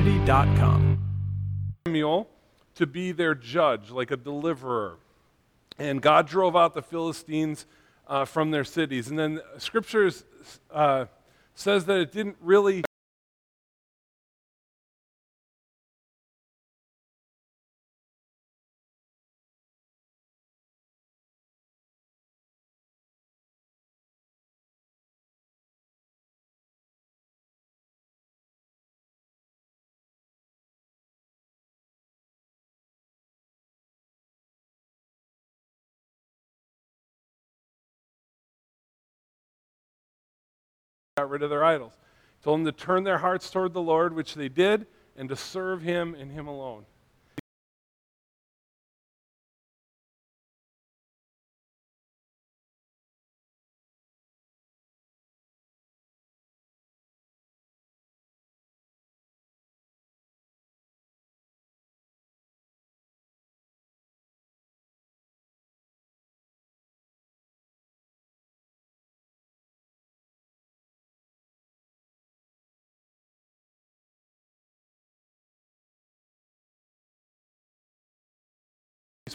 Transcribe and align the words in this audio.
christianity.com. 0.00 0.98
Samuel 1.86 2.28
to 2.74 2.86
be 2.86 3.12
their 3.12 3.34
judge, 3.34 3.90
like 3.90 4.10
a 4.10 4.16
deliverer. 4.16 4.96
And 5.78 6.00
God 6.00 6.26
drove 6.26 6.56
out 6.56 6.74
the 6.74 6.82
Philistines 6.82 7.66
uh, 8.06 8.24
from 8.24 8.50
their 8.50 8.64
cities. 8.64 9.08
And 9.08 9.18
then 9.18 9.40
scriptures 9.58 10.24
uh, 10.70 11.06
says 11.54 11.84
that 11.86 11.98
it 11.98 12.12
didn't 12.12 12.36
really. 12.40 12.82
Got 41.20 41.30
rid 41.30 41.42
of 41.42 41.50
their 41.50 41.64
idols. 41.64 41.92
He 42.38 42.44
told 42.44 42.60
them 42.60 42.64
to 42.64 42.72
turn 42.72 43.04
their 43.04 43.18
hearts 43.18 43.50
toward 43.50 43.74
the 43.74 43.82
Lord, 43.82 44.14
which 44.14 44.34
they 44.34 44.48
did, 44.48 44.86
and 45.16 45.28
to 45.28 45.36
serve 45.36 45.82
him 45.82 46.14
and 46.14 46.32
him 46.32 46.46
alone. 46.46 46.86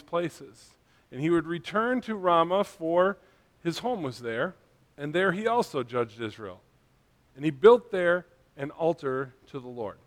Places. 0.06 0.74
And 1.10 1.20
he 1.20 1.30
would 1.30 1.46
return 1.46 2.00
to 2.02 2.14
Ramah, 2.14 2.64
for 2.64 3.18
his 3.62 3.80
home 3.80 4.02
was 4.02 4.20
there, 4.20 4.54
and 4.96 5.14
there 5.14 5.32
he 5.32 5.46
also 5.46 5.82
judged 5.82 6.20
Israel. 6.20 6.60
And 7.34 7.44
he 7.44 7.50
built 7.50 7.90
there 7.90 8.26
an 8.56 8.70
altar 8.70 9.34
to 9.48 9.60
the 9.60 9.68
Lord. 9.68 9.98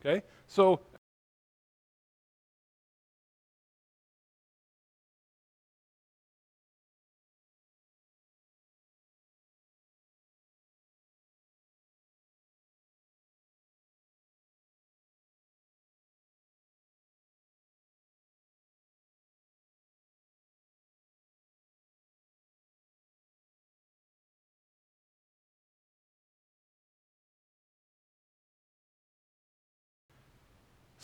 Okay? 0.00 0.24
So 0.46 0.80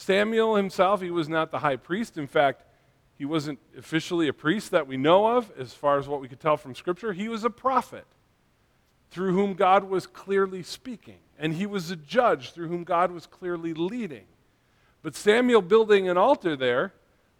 Samuel 0.07 0.55
himself, 0.55 1.01
he 1.01 1.11
was 1.11 1.29
not 1.29 1.51
the 1.51 1.59
high 1.59 1.75
priest. 1.75 2.17
In 2.17 2.29
fact, 2.29 2.63
he 3.19 3.25
wasn't 3.25 3.59
officially 3.77 4.29
a 4.29 4.33
priest 4.33 4.71
that 4.71 4.87
we 4.87 4.97
know 4.97 5.37
of, 5.37 5.51
as 5.59 5.75
far 5.75 5.99
as 5.99 6.07
what 6.07 6.21
we 6.21 6.29
could 6.29 6.39
tell 6.39 6.57
from 6.57 6.77
Scripture. 6.77 7.13
He 7.13 7.29
was 7.29 7.43
a 7.43 7.51
prophet 7.51 8.05
through 9.11 9.33
whom 9.33 9.55
God 9.55 9.83
was 9.83 10.07
clearly 10.07 10.63
speaking, 10.63 11.19
and 11.41 11.55
he 11.55 11.67
was 11.67 11.91
a 11.91 11.97
judge 11.97 12.53
through 12.53 12.69
whom 12.69 12.85
God 12.85 13.11
was 13.11 13.27
clearly 13.27 13.75
leading. 13.75 14.27
But 15.03 15.17
Samuel 15.17 15.61
building 15.61 16.09
an 16.09 16.17
altar 16.17 16.55
there 16.55 16.95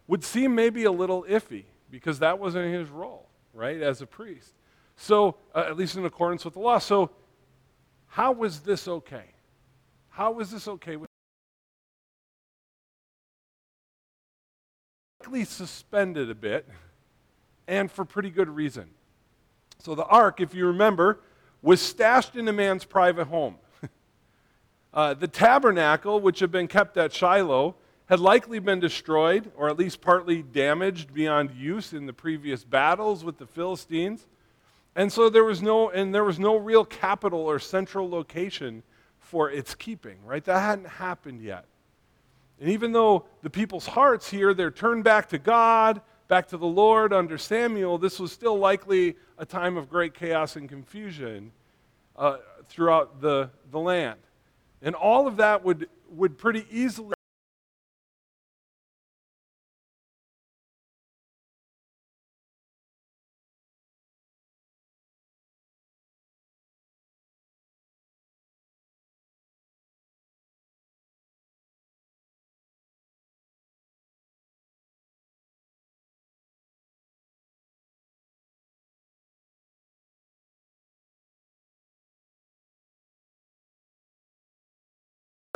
would 0.07 0.25
seem 0.25 0.53
maybe 0.53 0.83
a 0.83 0.91
little 0.91 1.23
iffy 1.23 1.63
because 1.89 2.19
that 2.19 2.37
wasn't 2.37 2.73
his 2.73 2.89
role, 2.89 3.29
right, 3.53 3.81
as 3.81 4.01
a 4.01 4.05
priest. 4.05 4.51
So, 4.97 5.37
uh, 5.55 5.63
at 5.69 5.77
least 5.77 5.95
in 5.95 6.03
accordance 6.03 6.43
with 6.43 6.55
the 6.55 6.59
law. 6.59 6.79
So, 6.79 7.11
how 8.07 8.33
was 8.33 8.59
this 8.59 8.89
okay? 8.89 9.35
How 10.09 10.31
was 10.31 10.51
this 10.51 10.67
okay 10.67 10.97
likely 15.27 15.43
suspended 15.43 16.29
a 16.29 16.35
bit, 16.35 16.65
and 17.67 17.91
for 17.91 18.05
pretty 18.05 18.29
good 18.29 18.47
reason. 18.47 18.89
So 19.79 19.93
the 19.93 20.05
ark, 20.05 20.39
if 20.39 20.53
you 20.53 20.67
remember, 20.67 21.19
was 21.61 21.81
stashed 21.81 22.37
in 22.37 22.47
a 22.47 22.53
man's 22.53 22.85
private 22.85 23.27
home. 23.27 23.57
uh, 24.93 25.15
the 25.15 25.27
tabernacle, 25.27 26.21
which 26.21 26.39
had 26.39 26.49
been 26.49 26.69
kept 26.69 26.95
at 26.95 27.11
Shiloh, 27.11 27.75
had 28.05 28.21
likely 28.21 28.59
been 28.59 28.79
destroyed 28.79 29.51
or 29.57 29.67
at 29.67 29.77
least 29.77 29.99
partly 29.99 30.43
damaged 30.43 31.13
beyond 31.13 31.51
use 31.51 31.91
in 31.91 32.05
the 32.05 32.13
previous 32.13 32.63
battles 32.63 33.25
with 33.25 33.37
the 33.37 33.47
Philistines. 33.47 34.27
And 34.95 35.11
so 35.11 35.29
there 35.29 35.43
was 35.43 35.61
no 35.61 35.89
and 35.89 36.15
there 36.15 36.23
was 36.23 36.39
no 36.39 36.55
real 36.55 36.85
capital 36.85 37.41
or 37.41 37.59
central 37.59 38.09
location 38.09 38.81
for 39.19 39.51
its 39.51 39.75
keeping, 39.75 40.23
right? 40.25 40.45
That 40.45 40.61
hadn't 40.61 40.87
happened 40.87 41.41
yet. 41.41 41.65
And 42.59 42.69
even 42.69 42.91
though 42.91 43.25
the 43.43 43.49
people's 43.49 43.85
hearts 43.85 44.29
here, 44.29 44.53
they're 44.53 44.71
turned 44.71 45.03
back 45.03 45.29
to 45.29 45.37
God, 45.37 46.01
back 46.27 46.47
to 46.49 46.57
the 46.57 46.65
Lord 46.67 47.13
under 47.13 47.37
Samuel, 47.37 47.97
this 47.97 48.19
was 48.19 48.31
still 48.31 48.57
likely 48.57 49.15
a 49.37 49.45
time 49.45 49.77
of 49.77 49.89
great 49.89 50.13
chaos 50.13 50.55
and 50.55 50.67
confusion 50.67 51.51
uh, 52.15 52.37
throughout 52.67 53.21
the, 53.21 53.49
the 53.71 53.79
land. 53.79 54.19
And 54.81 54.95
all 54.95 55.27
of 55.27 55.37
that 55.37 55.63
would, 55.63 55.89
would 56.09 56.37
pretty 56.37 56.65
easily 56.71 57.16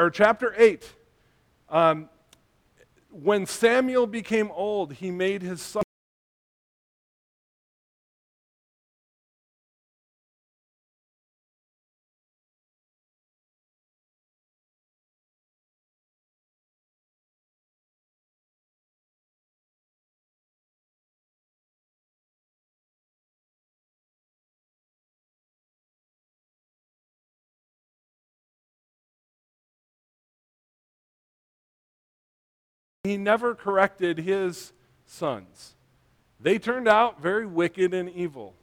or 0.01 0.09
chapter 0.09 0.53
8, 0.57 0.95
um, 1.69 2.09
when 3.11 3.45
Samuel 3.45 4.07
became 4.07 4.49
old, 4.51 4.93
he 4.93 5.11
made 5.11 5.43
his 5.43 5.61
son. 5.61 5.83
He 33.03 33.17
never 33.17 33.55
corrected 33.55 34.19
his 34.19 34.73
sons. 35.07 35.75
They 36.39 36.59
turned 36.59 36.87
out 36.87 37.21
very 37.21 37.45
wicked 37.45 37.93
and 37.93 38.09
evil. 38.09 38.53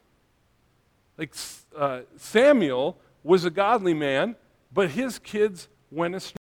Like 1.16 1.34
uh, 1.76 2.00
Samuel 2.16 2.98
was 3.24 3.44
a 3.44 3.50
godly 3.50 3.94
man, 3.94 4.36
but 4.72 4.90
his 4.90 5.18
kids 5.18 5.68
went 5.90 6.14
astray. 6.14 6.36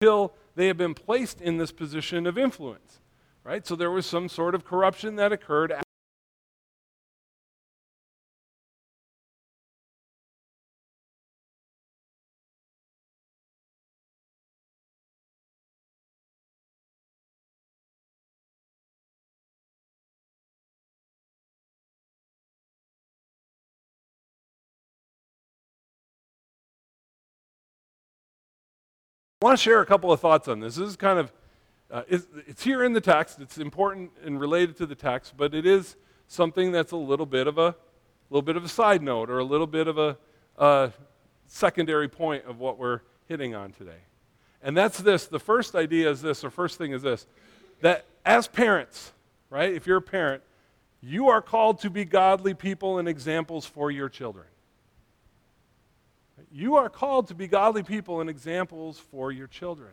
Until 0.00 0.34
they 0.56 0.66
have 0.66 0.76
been 0.76 0.94
placed 0.94 1.40
in 1.40 1.56
this 1.56 1.72
position 1.72 2.26
of 2.26 2.36
influence. 2.36 3.00
Right? 3.44 3.66
So 3.66 3.76
there 3.76 3.90
was 3.90 4.04
some 4.06 4.28
sort 4.28 4.54
of 4.54 4.64
corruption 4.64 5.16
that 5.16 5.32
occurred 5.32 5.72
I 29.42 29.44
want 29.44 29.58
to 29.58 29.62
share 29.62 29.82
a 29.82 29.86
couple 29.86 30.10
of 30.10 30.18
thoughts 30.18 30.48
on 30.48 30.60
this. 30.60 30.76
This 30.76 30.88
is 30.88 30.96
kind 30.96 31.18
of, 31.18 31.30
uh, 31.90 32.04
it's, 32.08 32.26
it's 32.46 32.64
here 32.64 32.82
in 32.82 32.94
the 32.94 33.02
text. 33.02 33.38
It's 33.38 33.58
important 33.58 34.10
and 34.24 34.40
related 34.40 34.78
to 34.78 34.86
the 34.86 34.94
text, 34.94 35.34
but 35.36 35.54
it 35.54 35.66
is 35.66 35.96
something 36.26 36.72
that's 36.72 36.92
a 36.92 36.96
little 36.96 37.26
bit 37.26 37.46
of 37.46 37.58
a, 37.58 37.76
little 38.30 38.40
bit 38.40 38.56
of 38.56 38.64
a 38.64 38.68
side 38.68 39.02
note 39.02 39.28
or 39.28 39.40
a 39.40 39.44
little 39.44 39.66
bit 39.66 39.88
of 39.88 39.98
a, 39.98 40.16
a 40.56 40.90
secondary 41.48 42.08
point 42.08 42.46
of 42.46 42.60
what 42.60 42.78
we're 42.78 43.00
hitting 43.28 43.54
on 43.54 43.72
today. 43.72 44.00
And 44.62 44.74
that's 44.74 44.96
this. 45.00 45.26
The 45.26 45.38
first 45.38 45.74
idea 45.74 46.10
is 46.10 46.22
this, 46.22 46.42
or 46.42 46.48
first 46.48 46.78
thing 46.78 46.92
is 46.92 47.02
this, 47.02 47.26
that 47.82 48.06
as 48.24 48.48
parents, 48.48 49.12
right, 49.50 49.70
if 49.70 49.86
you're 49.86 49.98
a 49.98 50.02
parent, 50.02 50.42
you 51.02 51.28
are 51.28 51.42
called 51.42 51.80
to 51.80 51.90
be 51.90 52.06
godly 52.06 52.54
people 52.54 52.98
and 52.98 53.06
examples 53.06 53.66
for 53.66 53.90
your 53.90 54.08
children. 54.08 54.46
You 56.50 56.76
are 56.76 56.88
called 56.88 57.28
to 57.28 57.34
be 57.34 57.46
godly 57.46 57.82
people 57.82 58.20
and 58.20 58.28
examples 58.28 58.98
for 58.98 59.32
your 59.32 59.46
children. 59.46 59.92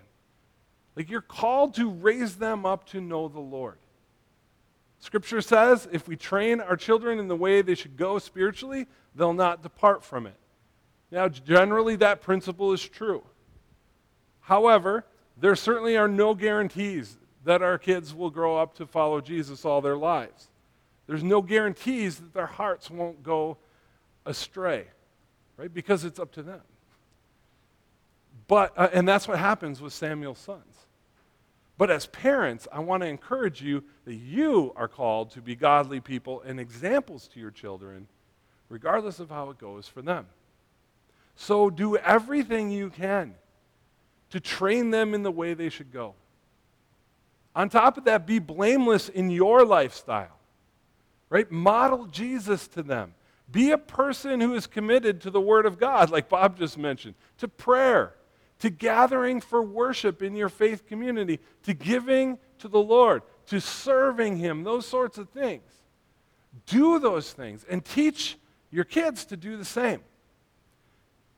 Like 0.95 1.09
you're 1.09 1.21
called 1.21 1.73
to 1.75 1.89
raise 1.89 2.35
them 2.35 2.65
up 2.65 2.85
to 2.89 3.01
know 3.01 3.27
the 3.27 3.39
Lord. 3.39 3.77
Scripture 4.99 5.41
says 5.41 5.87
if 5.91 6.07
we 6.07 6.15
train 6.15 6.61
our 6.61 6.77
children 6.77 7.19
in 7.19 7.27
the 7.27 7.35
way 7.35 7.61
they 7.61 7.75
should 7.75 7.97
go 7.97 8.19
spiritually, 8.19 8.87
they'll 9.15 9.33
not 9.33 9.63
depart 9.63 10.03
from 10.03 10.27
it. 10.27 10.35
Now, 11.11 11.27
generally, 11.27 11.95
that 11.97 12.21
principle 12.21 12.73
is 12.73 12.81
true. 12.81 13.23
However, 14.41 15.05
there 15.37 15.55
certainly 15.55 15.97
are 15.97 16.07
no 16.07 16.33
guarantees 16.33 17.17
that 17.43 17.61
our 17.61 17.77
kids 17.77 18.15
will 18.15 18.29
grow 18.29 18.57
up 18.57 18.75
to 18.75 18.85
follow 18.85 19.21
Jesus 19.21 19.65
all 19.65 19.81
their 19.81 19.97
lives. 19.97 20.47
There's 21.07 21.23
no 21.23 21.41
guarantees 21.41 22.17
that 22.17 22.33
their 22.33 22.45
hearts 22.45 22.89
won't 22.89 23.23
go 23.23 23.57
astray, 24.25 24.87
right? 25.57 25.73
Because 25.73 26.05
it's 26.05 26.19
up 26.19 26.31
to 26.33 26.43
them. 26.43 26.61
But, 28.47 28.73
uh, 28.77 28.89
and 28.93 29.07
that's 29.07 29.27
what 29.27 29.39
happens 29.39 29.81
with 29.81 29.93
Samuel's 29.93 30.39
sons. 30.39 30.85
But 31.77 31.89
as 31.89 32.05
parents, 32.07 32.67
I 32.71 32.79
want 32.79 33.01
to 33.03 33.07
encourage 33.07 33.61
you 33.61 33.83
that 34.05 34.15
you 34.15 34.73
are 34.75 34.87
called 34.87 35.31
to 35.31 35.41
be 35.41 35.55
godly 35.55 35.99
people 35.99 36.41
and 36.41 36.59
examples 36.59 37.27
to 37.29 37.39
your 37.39 37.51
children, 37.51 38.07
regardless 38.69 39.19
of 39.19 39.29
how 39.29 39.49
it 39.49 39.57
goes 39.57 39.87
for 39.87 40.01
them. 40.01 40.27
So 41.35 41.69
do 41.69 41.97
everything 41.97 42.69
you 42.69 42.89
can 42.89 43.33
to 44.29 44.39
train 44.39 44.91
them 44.91 45.13
in 45.13 45.23
the 45.23 45.31
way 45.31 45.53
they 45.53 45.69
should 45.69 45.91
go. 45.91 46.13
On 47.55 47.69
top 47.69 47.97
of 47.97 48.03
that, 48.05 48.27
be 48.27 48.39
blameless 48.39 49.09
in 49.09 49.29
your 49.29 49.65
lifestyle 49.65 50.39
right? 51.33 51.51
Model 51.51 52.05
Jesus 52.05 52.67
to 52.69 52.83
them. 52.83 53.15
Be 53.51 53.71
a 53.71 53.77
person 53.77 54.41
who 54.41 54.53
is 54.53 54.67
committed 54.67 55.21
to 55.21 55.29
the 55.29 55.41
Word 55.41 55.65
of 55.65 55.77
God, 55.77 56.09
like 56.09 56.29
Bob 56.29 56.57
just 56.57 56.77
mentioned, 56.77 57.15
to 57.37 57.47
prayer, 57.47 58.15
to 58.59 58.69
gathering 58.69 59.41
for 59.41 59.61
worship 59.61 60.23
in 60.23 60.35
your 60.35 60.49
faith 60.49 60.87
community, 60.87 61.39
to 61.63 61.73
giving 61.73 62.39
to 62.59 62.67
the 62.67 62.79
Lord, 62.79 63.21
to 63.47 63.59
serving 63.59 64.37
Him, 64.37 64.63
those 64.63 64.87
sorts 64.87 65.17
of 65.17 65.29
things. 65.29 65.63
Do 66.65 66.99
those 66.99 67.33
things 67.33 67.65
and 67.69 67.83
teach 67.83 68.37
your 68.71 68.85
kids 68.85 69.25
to 69.25 69.37
do 69.37 69.57
the 69.57 69.65
same. 69.65 70.01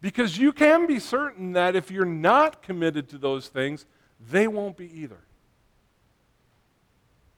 Because 0.01 0.37
you 0.37 0.51
can 0.51 0.87
be 0.87 0.99
certain 0.99 1.53
that 1.53 1.75
if 1.75 1.89
you're 1.89 2.05
not 2.05 2.61
committed 2.61 3.09
to 3.09 3.17
those 3.17 3.47
things, 3.47 3.85
they 4.29 4.47
won't 4.47 4.77
be 4.77 5.01
either. 5.01 5.19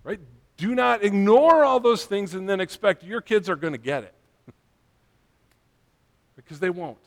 Right? 0.03 0.19
Do 0.57 0.75
not 0.75 1.03
ignore 1.03 1.63
all 1.63 1.79
those 1.79 2.05
things 2.05 2.33
and 2.33 2.49
then 2.49 2.59
expect 2.59 3.03
your 3.03 3.21
kids 3.21 3.49
are 3.49 3.55
going 3.55 3.73
to 3.73 3.79
get 3.79 4.03
it. 4.03 4.13
Because 6.47 6.59
they 6.59 6.69
won't. 6.69 6.97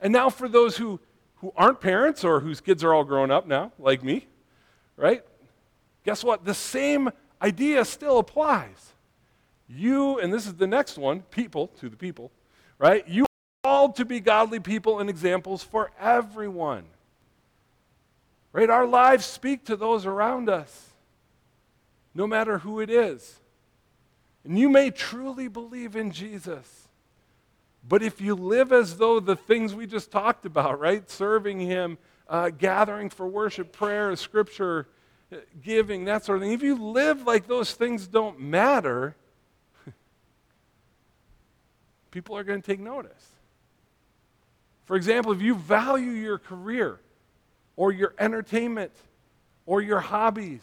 And 0.00 0.12
now, 0.12 0.28
for 0.28 0.48
those 0.48 0.76
who, 0.76 0.98
who 1.36 1.52
aren't 1.56 1.80
parents 1.80 2.24
or 2.24 2.40
whose 2.40 2.60
kids 2.60 2.82
are 2.82 2.92
all 2.92 3.04
grown 3.04 3.30
up 3.30 3.46
now, 3.46 3.72
like 3.78 4.02
me, 4.02 4.26
right? 4.96 5.24
Guess 6.04 6.24
what? 6.24 6.44
The 6.44 6.54
same 6.54 7.10
idea 7.40 7.84
still 7.84 8.18
applies. 8.18 8.92
You, 9.68 10.18
and 10.18 10.32
this 10.32 10.46
is 10.46 10.54
the 10.54 10.66
next 10.66 10.98
one 10.98 11.20
people, 11.30 11.68
to 11.78 11.88
the 11.88 11.96
people, 11.96 12.32
right? 12.78 13.06
You 13.06 13.24
are 13.24 13.28
called 13.62 13.96
to 13.96 14.04
be 14.04 14.18
godly 14.18 14.58
people 14.58 14.98
and 14.98 15.08
examples 15.08 15.62
for 15.62 15.92
everyone. 16.00 16.84
Right? 18.52 18.70
Our 18.70 18.86
lives 18.86 19.26
speak 19.26 19.66
to 19.66 19.76
those 19.76 20.06
around 20.06 20.48
us 20.48 20.88
no 22.14 22.26
matter 22.26 22.58
who 22.58 22.80
it 22.80 22.90
is. 22.90 23.38
And 24.42 24.58
you 24.58 24.68
may 24.68 24.90
truly 24.90 25.46
believe 25.46 25.94
in 25.94 26.10
Jesus. 26.10 26.87
But 27.88 28.02
if 28.02 28.20
you 28.20 28.34
live 28.34 28.72
as 28.72 28.98
though 28.98 29.18
the 29.18 29.36
things 29.36 29.74
we 29.74 29.86
just 29.86 30.10
talked 30.10 30.44
about, 30.44 30.78
right? 30.78 31.08
Serving 31.08 31.60
Him, 31.60 31.96
uh, 32.28 32.50
gathering 32.50 33.08
for 33.08 33.26
worship, 33.26 33.72
prayer, 33.72 34.14
scripture, 34.16 34.86
giving, 35.62 36.04
that 36.04 36.24
sort 36.24 36.36
of 36.38 36.42
thing. 36.42 36.52
If 36.52 36.62
you 36.62 36.74
live 36.74 37.26
like 37.26 37.46
those 37.46 37.72
things 37.72 38.06
don't 38.06 38.38
matter, 38.40 39.16
people 42.10 42.36
are 42.36 42.44
going 42.44 42.60
to 42.60 42.66
take 42.66 42.80
notice. 42.80 43.26
For 44.84 44.96
example, 44.96 45.32
if 45.32 45.40
you 45.40 45.54
value 45.54 46.10
your 46.10 46.38
career 46.38 47.00
or 47.76 47.92
your 47.92 48.14
entertainment 48.18 48.92
or 49.66 49.80
your 49.80 50.00
hobbies 50.00 50.62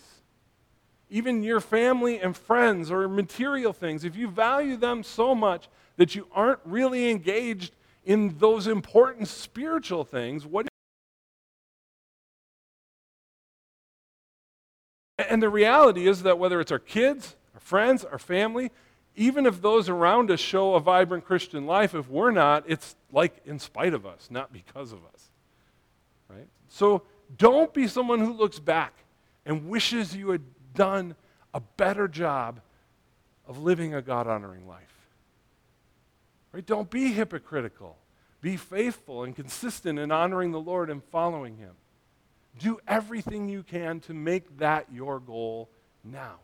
even 1.10 1.44
your 1.44 1.60
family 1.60 2.20
and 2.20 2.36
friends 2.36 2.90
or 2.92 3.08
material 3.08 3.74
things, 3.74 4.04
if 4.04 4.16
you 4.16 4.28
value 4.28 4.76
them 4.76 5.04
so 5.04 5.36
much 5.36 5.70
that 5.98 6.16
you 6.16 6.28
aren't 6.32 6.60
really 6.66 7.10
engaged 7.10 7.74
in 8.04 8.38
those 8.38 8.68
important 8.68 9.28
spiritual 9.28 10.04
things, 10.04 10.46
what 10.46 10.68
And 15.18 15.42
the 15.42 15.50
reality 15.50 16.08
is 16.08 16.24
that 16.24 16.40
whether 16.40 16.60
it's 16.60 16.72
our 16.72 16.80
kids, 16.80 17.36
our 17.54 17.60
friends, 17.60 18.04
our 18.04 18.20
family, 18.20 18.72
even 19.16 19.46
if 19.46 19.62
those 19.62 19.88
around 19.88 20.30
us 20.30 20.40
show 20.40 20.76
a 20.76 20.80
vibrant 20.80 21.26
Christian 21.26 21.66
life, 21.66 21.96
if 21.96 22.10
we're 22.10 22.32
not, 22.32 22.66
it's 22.68 22.96
like 23.12 23.38
in 23.46 23.60
spite 23.60 23.94
of 23.94 24.06
us, 24.06 24.28
not 24.30 24.52
because 24.52 24.92
of 24.92 25.00
us. 25.14 25.32
Right? 26.30 26.48
So 26.68 27.04
don't 27.38 27.74
be 27.74 27.88
someone 27.88 28.20
who 28.20 28.34
looks 28.34 28.60
back 28.60 28.94
and 29.46 29.70
wishes 29.70 30.16
you 30.16 30.30
had 30.32 30.42
done 30.74 31.16
a 31.54 31.62
better 31.62 32.08
job 32.08 32.60
of 33.48 33.60
living 33.60 33.94
a 33.94 34.02
God 34.02 34.28
honoring 34.28 34.68
life. 34.68 34.95
Right? 36.56 36.66
Don't 36.66 36.90
be 36.90 37.12
hypocritical. 37.12 37.98
Be 38.40 38.56
faithful 38.56 39.26
and 39.26 39.36
consistent 39.36 40.00
in 40.00 40.10
honoring 40.10 40.54
the 40.54 40.60
Lord 40.60 40.90
and 40.90 41.04
following 41.04 41.58
Him. 41.58 41.74
Do 42.60 42.80
everything 42.88 43.50
you 43.50 43.62
can 43.62 44.00
to 44.02 44.14
make 44.14 44.60
that 44.60 44.86
your 44.90 45.20
goal 45.20 45.70
now. 46.02 46.36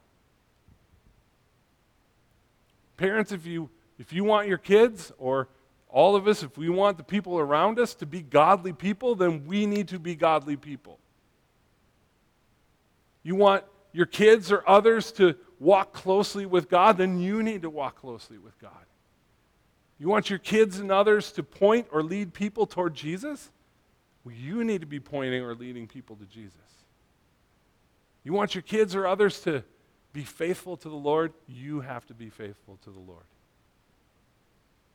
Parents, 2.98 3.32
if 3.32 3.46
you, 3.46 3.70
if 4.00 4.12
you 4.12 4.25
want 4.25 4.50
your 4.50 4.58
kids, 4.58 5.13
or 5.18 5.48
all 5.88 6.18
of 6.18 6.27
us, 6.27 6.44
if 6.44 6.58
we 6.58 6.68
want 6.68 6.98
the 6.98 7.06
people 7.06 7.39
around 7.39 7.80
us 7.80 7.94
to 7.96 8.06
be 8.06 8.22
godly 8.22 8.74
people, 8.74 9.15
then 9.15 9.46
we 9.46 9.65
need 9.65 9.88
to 9.88 9.98
be 9.98 10.15
godly 10.15 10.58
people. 10.58 11.00
You 13.24 13.36
want 13.36 13.63
your 13.94 14.08
kids 14.08 14.51
or 14.51 14.62
others 14.68 15.13
to 15.13 15.38
walk 15.58 15.94
closely 15.94 16.46
with 16.46 16.70
God, 16.70 16.98
then 16.98 17.18
you 17.18 17.41
need 17.41 17.62
to 17.62 17.70
walk 17.70 18.01
closely 18.01 18.38
with 18.38 18.60
God. 18.60 18.72
You 20.01 20.08
want 20.08 20.31
your 20.31 20.39
kids 20.39 20.79
and 20.79 20.91
others 20.91 21.31
to 21.34 21.43
point 21.43 21.86
or 21.91 22.01
lead 22.01 22.34
people 22.34 22.65
toward 22.65 22.96
Jesus? 22.96 23.51
Well, 24.24 24.34
you 24.34 24.63
need 24.63 24.81
to 24.81 24.88
be 24.88 25.00
pointing 25.00 25.43
or 25.43 25.53
leading 25.53 25.86
people 25.86 26.15
to 26.15 26.25
Jesus. 26.25 26.58
You 28.24 28.34
want 28.34 28.55
your 28.55 28.63
kids 28.63 28.96
or 28.96 29.05
others 29.05 29.41
to 29.41 29.63
be 30.12 30.24
faithful 30.24 30.75
to 30.77 30.89
the 30.89 30.96
Lord? 30.96 31.34
You 31.48 31.81
have 31.81 32.08
to 32.08 32.15
be 32.15 32.29
faithful 32.29 32.79
to 32.84 32.89
the 32.89 33.00
Lord. 33.00 33.25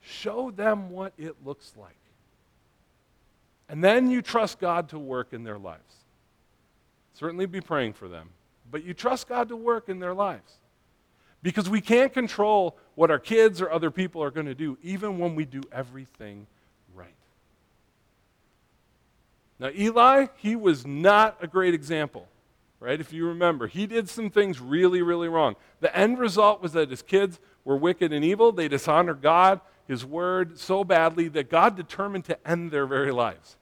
Show 0.00 0.50
them 0.50 0.90
what 0.90 1.12
it 1.16 1.36
looks 1.44 1.72
like. 1.76 1.96
And 3.68 3.84
then 3.84 4.10
you 4.10 4.22
trust 4.22 4.58
God 4.58 4.88
to 4.88 4.98
work 4.98 5.32
in 5.32 5.44
their 5.44 5.58
lives. 5.58 5.82
Certainly 7.14 7.46
be 7.46 7.60
praying 7.60 7.92
for 7.92 8.08
them 8.08 8.30
but 8.70 8.84
you 8.84 8.94
trust 8.94 9.28
God 9.28 9.48
to 9.48 9.56
work 9.56 9.88
in 9.88 9.98
their 9.98 10.14
lives. 10.14 10.58
Because 11.42 11.68
we 11.68 11.80
can't 11.80 12.12
control 12.12 12.76
what 12.96 13.10
our 13.10 13.20
kids 13.20 13.62
or 13.62 13.70
other 13.70 13.92
people 13.92 14.22
are 14.24 14.32
going 14.32 14.46
to 14.46 14.54
do, 14.54 14.76
even 14.82 15.18
when 15.18 15.36
we 15.36 15.44
do 15.44 15.62
everything 15.70 16.46
right. 16.94 17.08
Now, 19.60 19.70
Eli, 19.78 20.26
he 20.36 20.56
was 20.56 20.84
not 20.84 21.36
a 21.40 21.46
great 21.46 21.74
example, 21.74 22.26
right? 22.80 22.98
If 22.98 23.12
you 23.12 23.28
remember, 23.28 23.68
he 23.68 23.86
did 23.86 24.08
some 24.08 24.30
things 24.30 24.60
really, 24.60 25.02
really 25.02 25.28
wrong. 25.28 25.56
The 25.80 25.94
end 25.96 26.18
result 26.18 26.60
was 26.60 26.72
that 26.72 26.90
his 26.90 27.02
kids 27.02 27.38
were 27.64 27.76
wicked 27.76 28.12
and 28.12 28.24
evil. 28.24 28.50
They 28.50 28.66
dishonored 28.66 29.22
God, 29.22 29.60
his 29.86 30.04
word, 30.04 30.58
so 30.58 30.82
badly 30.82 31.28
that 31.28 31.50
God 31.50 31.76
determined 31.76 32.24
to 32.24 32.48
end 32.48 32.70
their 32.70 32.86
very 32.86 33.12
lives. 33.12 33.56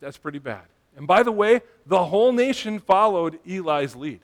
That's 0.00 0.18
pretty 0.18 0.40
bad. 0.40 0.64
And 0.96 1.06
by 1.06 1.22
the 1.22 1.32
way, 1.32 1.60
the 1.86 2.04
whole 2.04 2.32
nation 2.32 2.80
followed 2.80 3.38
Eli's 3.46 3.94
lead. 3.94 4.20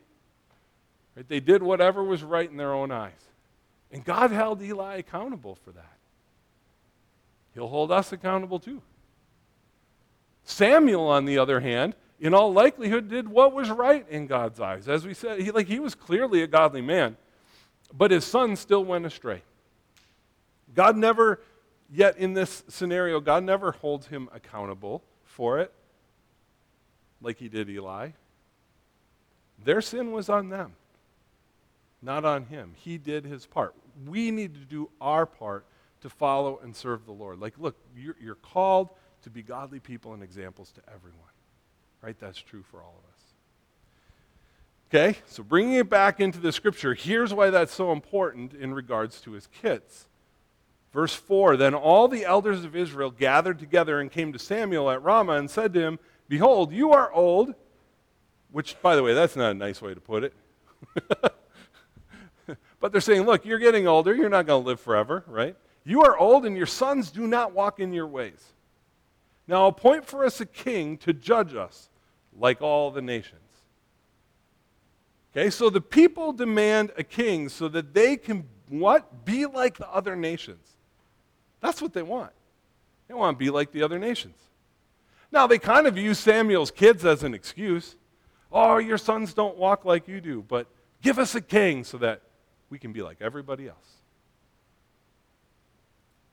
Right? 1.15 1.29
They 1.29 1.41
did 1.41 1.63
whatever 1.63 2.03
was 2.03 2.23
right 2.23 2.51
in 2.51 2.57
their 2.57 2.73
own 2.73 2.91
eyes. 2.91 3.28
And 3.91 4.05
God 4.05 4.31
held 4.31 4.63
Eli 4.63 4.97
accountable 4.97 5.57
for 5.57 5.73
that. 5.73 5.97
He'll 7.55 7.69
hold 7.69 7.91
us 7.91 8.13
accountable 8.13 8.59
too. 8.59 8.83
Samuel, 10.45 11.09
on 11.09 11.25
the 11.25 11.39
other 11.39 11.61
hand, 11.61 11.95
in 12.21 12.35
all 12.35 12.53
likelihood, 12.53 13.09
did 13.09 13.29
what 13.29 13.53
was 13.53 13.71
right 13.71 14.07
in 14.09 14.27
God's 14.27 14.61
eyes. 14.61 14.89
As 14.89 15.07
we 15.07 15.15
said, 15.15 15.41
he, 15.41 15.51
like, 15.51 15.67
he 15.67 15.79
was 15.79 15.95
clearly 15.95 16.43
a 16.43 16.47
godly 16.47 16.81
man, 16.81 17.17
but 17.93 18.11
his 18.11 18.25
son 18.25 18.57
still 18.57 18.85
went 18.85 19.07
astray. 19.07 19.43
God 20.75 20.97
never, 20.97 21.41
yet 21.91 22.17
in 22.19 22.35
this 22.35 22.65
scenario, 22.69 23.21
God 23.21 23.45
never 23.45 23.73
holds 23.73 24.09
him 24.09 24.29
accountable 24.35 25.03
for 25.25 25.59
it 25.59 25.73
like 27.21 27.39
he 27.39 27.49
did 27.49 27.69
Eli. 27.69 28.11
Their 29.63 29.81
sin 29.81 30.13
was 30.13 30.29
on 30.29 30.49
them, 30.49 30.75
not 32.03 32.25
on 32.25 32.47
him. 32.47 32.73
He 32.77 32.99
did 32.99 33.25
his 33.25 33.47
part. 33.47 33.75
We 34.07 34.31
need 34.31 34.55
to 34.55 34.61
do 34.61 34.91
our 35.01 35.27
part 35.27 35.67
to 36.03 36.09
follow 36.09 36.61
and 36.63 36.75
serve 36.75 37.05
the 37.07 37.13
Lord. 37.13 37.41
Like, 37.41 37.59
look, 37.59 37.77
you're, 37.97 38.17
you're 38.21 38.37
called 38.37 38.91
to 39.23 39.31
be 39.31 39.43
godly 39.43 39.81
people 39.81 40.15
and 40.15 40.23
examples 40.23 40.71
to 40.73 40.81
everyone. 40.95 41.21
Right? 42.03 42.17
That's 42.19 42.39
true 42.39 42.63
for 42.63 42.81
all 42.83 42.95
of 42.99 43.13
us. 43.13 43.19
Okay, 44.91 45.19
so 45.27 45.43
bringing 45.43 45.75
it 45.75 45.91
back 45.91 46.19
into 46.19 46.39
the 46.39 46.51
scripture, 46.51 46.95
here's 46.95 47.35
why 47.35 47.51
that's 47.51 47.75
so 47.75 47.93
important 47.93 48.55
in 48.55 48.73
regards 48.73 49.21
to 49.23 49.33
his 49.33 49.47
kids. 49.49 50.09
Verse 50.93 51.13
4 51.15 51.59
Then 51.59 51.75
all 51.75 52.09
the 52.09 52.25
elders 52.25 52.65
of 52.65 52.75
Israel 52.75 53.11
gathered 53.11 53.59
together 53.59 54.01
and 54.01 54.11
came 54.11 54.33
to 54.33 54.39
Samuel 54.39 54.91
at 54.91 55.03
Ramah 55.03 55.35
and 55.35 55.51
said 55.51 55.75
to 55.75 55.81
him, 55.81 55.99
Behold, 56.29 56.73
you 56.73 56.93
are 56.93 57.13
old. 57.13 57.55
Which, 58.51 58.81
by 58.81 58.97
the 58.97 59.03
way, 59.03 59.13
that's 59.13 59.37
not 59.37 59.51
a 59.51 59.55
nice 59.55 59.83
way 59.83 59.93
to 59.93 60.01
put 60.01 60.25
it. 60.25 60.33
but 62.81 62.93
they're 62.93 63.01
saying, 63.01 63.23
Look, 63.23 63.45
you're 63.45 63.59
getting 63.59 63.87
older. 63.87 64.15
You're 64.15 64.29
not 64.29 64.47
going 64.47 64.63
to 64.63 64.67
live 64.67 64.81
forever, 64.81 65.25
right? 65.27 65.57
You 65.85 66.03
are 66.03 66.19
old, 66.19 66.45
and 66.45 66.57
your 66.57 66.67
sons 66.67 67.11
do 67.11 67.27
not 67.27 67.53
walk 67.53 67.81
in 67.81 67.93
your 67.93 68.07
ways. 68.07 68.53
Now 69.47 69.67
appoint 69.67 70.05
for 70.05 70.25
us 70.25 70.41
a 70.41 70.47
king 70.47 70.99
to 70.99 71.13
judge 71.13 71.55
us 71.55 71.89
like 72.39 72.61
all 72.61 72.91
the 72.91 73.01
nations. 73.01 73.41
Okay, 75.33 75.51
so 75.51 75.71
the 75.71 75.81
people 75.81 76.33
demand 76.33 76.93
a 76.97 77.03
king 77.03 77.49
so 77.49 77.69
that 77.69 77.95
they 77.95 78.17
can 78.17 78.45
what? 78.69 79.25
Be 79.25 79.47
like 79.47 79.79
the 79.79 79.89
other 79.89 80.15
nations. 80.17 80.77
That's 81.61 81.81
what 81.81 81.93
they 81.93 82.03
want. 82.03 82.33
They 83.09 83.15
want 83.15 83.39
to 83.39 83.45
be 83.45 83.51
like 83.51 83.73
the 83.73 83.83
other 83.83 83.99
nations. 83.99 84.37
Now, 85.33 85.47
they 85.47 85.59
kind 85.59 85.87
of 85.87 85.97
use 85.97 86.19
Samuel's 86.19 86.71
kids 86.71 87.05
as 87.05 87.23
an 87.23 87.35
excuse. 87.35 87.97
Oh, 88.51 88.79
your 88.79 88.99
sons 88.99 89.35
don't 89.35 89.57
walk 89.57 89.85
like 89.85 90.09
you 90.09 90.21
do, 90.21 90.45
but 90.47 90.67
give 91.03 91.19
us 91.19 91.35
a 91.35 91.41
king 91.41 91.85
so 91.85 91.99
that 91.99 92.23
we 92.71 92.79
can 92.79 92.93
be 92.93 93.03
like 93.03 93.19
everybody 93.21 93.69
else. 93.69 93.99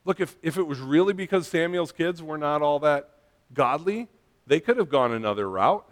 Look, 0.04 0.20
if, 0.20 0.36
if 0.42 0.56
it 0.56 0.62
was 0.62 0.78
really 0.78 1.12
because 1.12 1.48
Samuel's 1.48 1.92
kids 1.92 2.22
were 2.22 2.38
not 2.38 2.62
all 2.62 2.78
that 2.80 3.10
godly, 3.52 4.08
they 4.46 4.60
could 4.60 4.76
have 4.76 4.88
gone 4.88 5.12
another 5.12 5.50
route. 5.50 5.88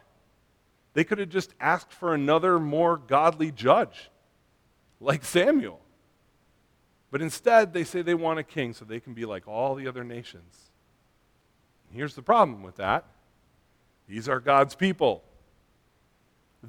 They 0.92 1.02
could 1.02 1.18
have 1.18 1.28
just 1.28 1.52
asked 1.60 1.92
for 1.92 2.14
another 2.14 2.60
more 2.60 2.96
godly 2.96 3.50
judge, 3.50 4.10
like 5.00 5.24
Samuel. 5.24 5.80
But 7.10 7.22
instead, 7.22 7.72
they 7.72 7.84
say 7.84 8.02
they 8.02 8.14
want 8.14 8.38
a 8.38 8.44
king 8.44 8.72
so 8.72 8.84
they 8.84 9.00
can 9.00 9.14
be 9.14 9.24
like 9.24 9.48
all 9.48 9.74
the 9.74 9.88
other 9.88 10.04
nations. 10.04 10.70
Here's 11.92 12.14
the 12.14 12.22
problem 12.22 12.62
with 12.62 12.76
that 12.76 13.04
these 14.06 14.28
are 14.28 14.40
God's 14.40 14.74
people. 14.74 15.22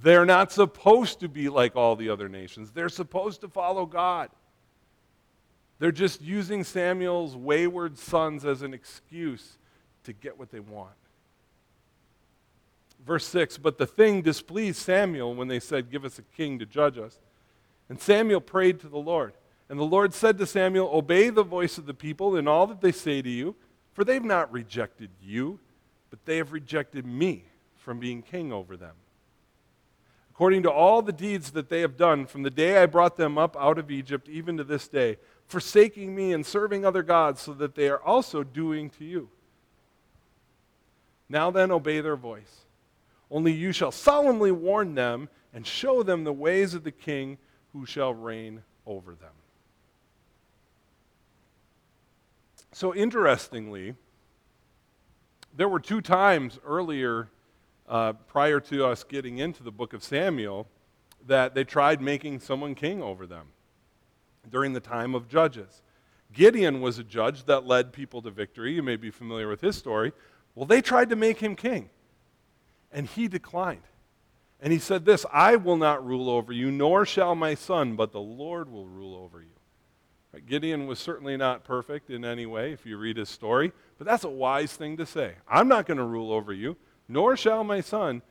They're 0.02 0.26
not 0.26 0.52
supposed 0.52 1.20
to 1.22 1.30
be 1.30 1.48
like 1.50 1.76
all 1.76 1.96
the 1.96 2.10
other 2.10 2.28
nations, 2.28 2.72
they're 2.72 2.90
supposed 2.90 3.42
to 3.42 3.48
follow 3.48 3.86
God. 3.86 4.30
They're 5.78 5.92
just 5.92 6.22
using 6.22 6.64
Samuel's 6.64 7.36
wayward 7.36 7.98
sons 7.98 8.46
as 8.46 8.62
an 8.62 8.74
excuse 8.74 9.58
to 10.06 10.14
get 10.14 10.40
what 10.40 10.50
they 10.50 10.62
want. 10.62 10.94
Verse 13.06 13.26
6 13.28 13.58
But 13.58 13.78
the 13.78 13.86
thing 13.86 14.22
displeased 14.22 14.78
Samuel 14.78 15.36
when 15.36 15.48
they 15.48 15.60
said, 15.60 15.92
Give 15.92 16.06
us 16.06 16.18
a 16.18 16.24
king 16.24 16.60
to 16.60 16.66
judge 16.66 16.98
us. 16.98 17.20
And 17.90 18.00
Samuel 18.00 18.42
prayed 18.42 18.80
to 18.82 18.88
the 18.88 18.98
Lord. 18.98 19.34
And 19.70 19.80
the 19.80 19.84
Lord 19.84 20.14
said 20.14 20.38
to 20.38 20.46
Samuel, 20.46 20.90
Obey 20.94 21.30
the 21.30 21.44
voice 21.44 21.78
of 21.78 21.86
the 21.86 21.94
people 21.94 22.36
in 22.36 22.48
all 22.48 22.68
that 22.68 22.82
they 22.82 22.92
say 22.92 23.22
to 23.22 23.30
you, 23.30 23.56
for 23.94 24.04
they've 24.04 24.24
not 24.24 24.52
rejected 24.52 25.10
you, 25.22 25.60
but 26.10 26.26
they 26.26 26.38
have 26.38 26.52
rejected 26.52 27.06
me 27.06 27.46
from 27.76 28.00
being 28.00 28.22
king 28.22 28.52
over 28.52 28.78
them. 28.78 28.96
According 30.36 30.64
to 30.64 30.72
all 30.72 31.02
the 31.02 31.14
deeds 31.14 31.52
that 31.52 31.70
they 31.70 31.80
have 31.80 31.96
done 31.96 32.26
from 32.26 32.44
the 32.44 32.50
day 32.50 32.84
I 32.84 32.88
brought 32.88 33.16
them 33.16 33.38
up 33.38 33.56
out 33.58 33.78
of 33.78 33.90
Egypt, 33.90 34.28
even 34.28 34.58
to 34.58 34.66
this 34.66 34.90
day, 34.90 35.16
forsaking 35.48 36.14
me 36.14 36.34
and 36.34 36.46
serving 36.46 36.86
other 36.86 37.04
gods, 37.04 37.40
so 37.42 37.54
that 37.54 37.76
they 37.76 37.88
are 37.88 38.02
also 38.02 38.44
doing 38.44 38.90
to 38.92 39.06
you. 39.06 39.30
Now 41.30 41.52
then, 41.52 41.72
obey 41.72 42.02
their 42.02 42.18
voice. 42.18 42.66
Only 43.32 43.54
you 43.54 43.72
shall 43.72 43.94
solemnly 43.94 44.52
warn 44.52 44.94
them 44.94 45.30
and 45.54 45.66
show 45.66 46.04
them 46.04 46.26
the 46.26 46.34
ways 46.34 46.74
of 46.74 46.84
the 46.84 46.92
king 46.92 47.38
who 47.72 47.86
shall 47.86 48.14
reign 48.14 48.62
over 48.86 49.16
them. 49.16 49.32
So, 52.74 52.94
interestingly, 52.94 53.96
there 55.56 55.70
were 55.70 55.80
two 55.80 56.02
times 56.02 56.60
earlier, 56.66 57.30
uh, 57.88 58.14
prior 58.14 58.60
to 58.60 58.86
us 58.86 59.04
getting 59.04 59.38
into 59.38 59.64
the 59.64 59.72
book 59.72 59.94
of 59.94 60.04
Samuel, 60.04 60.68
that 61.28 61.56
they 61.56 61.64
tried 61.64 62.02
making 62.02 62.40
someone 62.40 62.76
king 62.76 63.02
over 63.02 63.26
them 63.26 63.48
during 64.50 64.74
the 64.74 64.80
time 64.80 65.16
of 65.16 65.28
judges. 65.28 65.82
Gideon 66.34 66.82
was 66.82 67.00
a 67.00 67.04
judge 67.04 67.46
that 67.46 67.66
led 67.66 67.94
people 67.94 68.22
to 68.22 68.32
victory. 68.32 68.74
You 68.74 68.84
may 68.84 68.96
be 68.96 69.10
familiar 69.10 69.48
with 69.48 69.62
his 69.62 69.76
story. 69.76 70.12
Well, 70.54 70.66
they 70.66 70.82
tried 70.82 71.10
to 71.10 71.16
make 71.16 71.40
him 71.40 71.56
king, 71.56 71.90
and 72.92 73.08
he 73.08 73.28
declined. 73.28 73.82
And 74.62 74.72
he 74.72 74.80
said 74.80 75.06
this 75.06 75.26
I 75.32 75.56
will 75.56 75.78
not 75.78 76.06
rule 76.06 76.30
over 76.30 76.54
you, 76.54 76.72
nor 76.72 77.06
shall 77.06 77.36
my 77.36 77.56
son, 77.56 77.96
but 77.96 78.12
the 78.12 78.22
Lord 78.22 78.70
will 78.70 78.88
rule 78.88 79.16
over 79.16 79.42
you. 79.42 79.50
Gideon 80.46 80.86
was 80.86 81.00
certainly 81.00 81.38
not 81.38 81.64
perfect 81.64 82.10
in 82.10 82.26
any 82.26 82.46
way, 82.46 82.74
if 82.74 82.86
you 82.86 82.98
read 82.98 83.18
his 83.18 83.30
story, 83.30 83.72
but 83.98 84.06
that's 84.06 84.26
a 84.26 84.30
wise 84.30 84.74
thing 84.74 84.98
to 84.98 85.06
say. 85.06 85.36
I'm 85.48 85.68
not 85.68 85.86
going 85.86 85.98
to 85.98 86.04
rule 86.04 86.32
over 86.32 86.52
you, 86.52 86.76
nor 87.08 87.38
shall 87.38 87.64
my 87.64 87.82
son, 87.82 88.22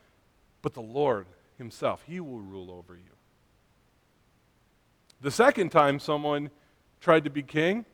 but 0.62 0.74
the 0.74 0.82
Lord 0.82 1.26
himself, 1.58 2.02
he 2.06 2.20
will 2.20 2.40
rule 2.40 2.70
over 2.70 2.94
you. 2.94 3.12
The 5.20 5.30
second 5.30 5.70
time 5.70 5.98
someone 5.98 6.50
tried 7.00 7.24
to 7.24 7.30
be 7.30 7.42
king, 7.42 7.84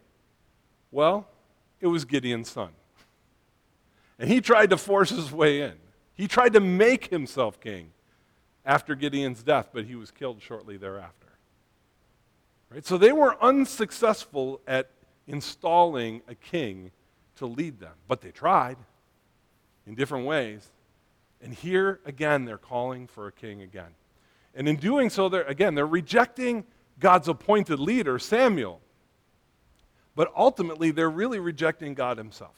well, 0.90 1.28
it 1.80 1.86
was 1.86 2.04
Gideon's 2.04 2.50
son. 2.50 2.70
And 4.18 4.28
he 4.28 4.40
tried 4.40 4.70
to 4.70 4.76
force 4.76 5.10
his 5.10 5.32
way 5.32 5.62
in. 5.62 5.74
He 6.14 6.28
tried 6.28 6.52
to 6.52 6.60
make 6.60 7.08
himself 7.08 7.60
king 7.60 7.92
after 8.64 8.94
Gideon's 8.94 9.42
death, 9.42 9.70
but 9.72 9.84
he 9.84 9.94
was 9.94 10.10
killed 10.10 10.42
shortly 10.42 10.76
thereafter. 10.76 11.28
Right? 12.68 12.84
So 12.84 12.98
they 12.98 13.12
were 13.12 13.42
unsuccessful 13.42 14.60
at 14.66 14.90
installing 15.26 16.22
a 16.28 16.34
king 16.34 16.90
to 17.36 17.46
lead 17.46 17.80
them, 17.80 17.94
but 18.06 18.20
they 18.20 18.30
tried 18.30 18.76
in 19.86 19.94
different 19.94 20.26
ways. 20.26 20.68
And 21.42 21.54
here 21.54 22.00
again, 22.04 22.44
they're 22.44 22.58
calling 22.58 23.06
for 23.06 23.26
a 23.26 23.32
king 23.32 23.62
again. 23.62 23.94
And 24.54 24.68
in 24.68 24.76
doing 24.76 25.10
so, 25.10 25.28
they're, 25.28 25.44
again, 25.44 25.74
they're 25.74 25.86
rejecting 25.86 26.64
God's 26.98 27.28
appointed 27.28 27.78
leader, 27.78 28.18
Samuel. 28.18 28.80
But 30.14 30.32
ultimately, 30.36 30.90
they're 30.90 31.10
really 31.10 31.38
rejecting 31.38 31.94
God 31.94 32.18
Himself. 32.18 32.56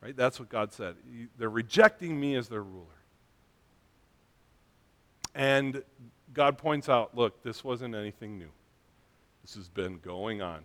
Right? 0.00 0.16
That's 0.16 0.38
what 0.38 0.50
God 0.50 0.72
said. 0.72 0.96
They're 1.38 1.48
rejecting 1.48 2.20
me 2.20 2.36
as 2.36 2.48
their 2.48 2.62
ruler. 2.62 2.86
And 5.34 5.82
God 6.32 6.58
points 6.58 6.88
out 6.88 7.16
look, 7.16 7.42
this 7.42 7.64
wasn't 7.64 7.94
anything 7.94 8.38
new. 8.38 8.50
This 9.42 9.54
has 9.54 9.68
been 9.68 9.98
going 9.98 10.42
on 10.42 10.60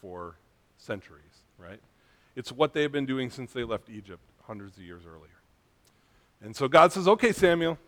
for 0.00 0.36
centuries, 0.78 1.42
right? 1.58 1.80
It's 2.34 2.50
what 2.50 2.72
they've 2.72 2.90
been 2.90 3.06
doing 3.06 3.30
since 3.30 3.52
they 3.52 3.64
left 3.64 3.90
Egypt 3.90 4.22
hundreds 4.46 4.76
of 4.76 4.84
years 4.84 5.02
earlier. 5.06 5.30
And 6.42 6.56
so 6.56 6.68
God 6.68 6.92
says, 6.92 7.06
okay, 7.06 7.32
Samuel, 7.32 7.78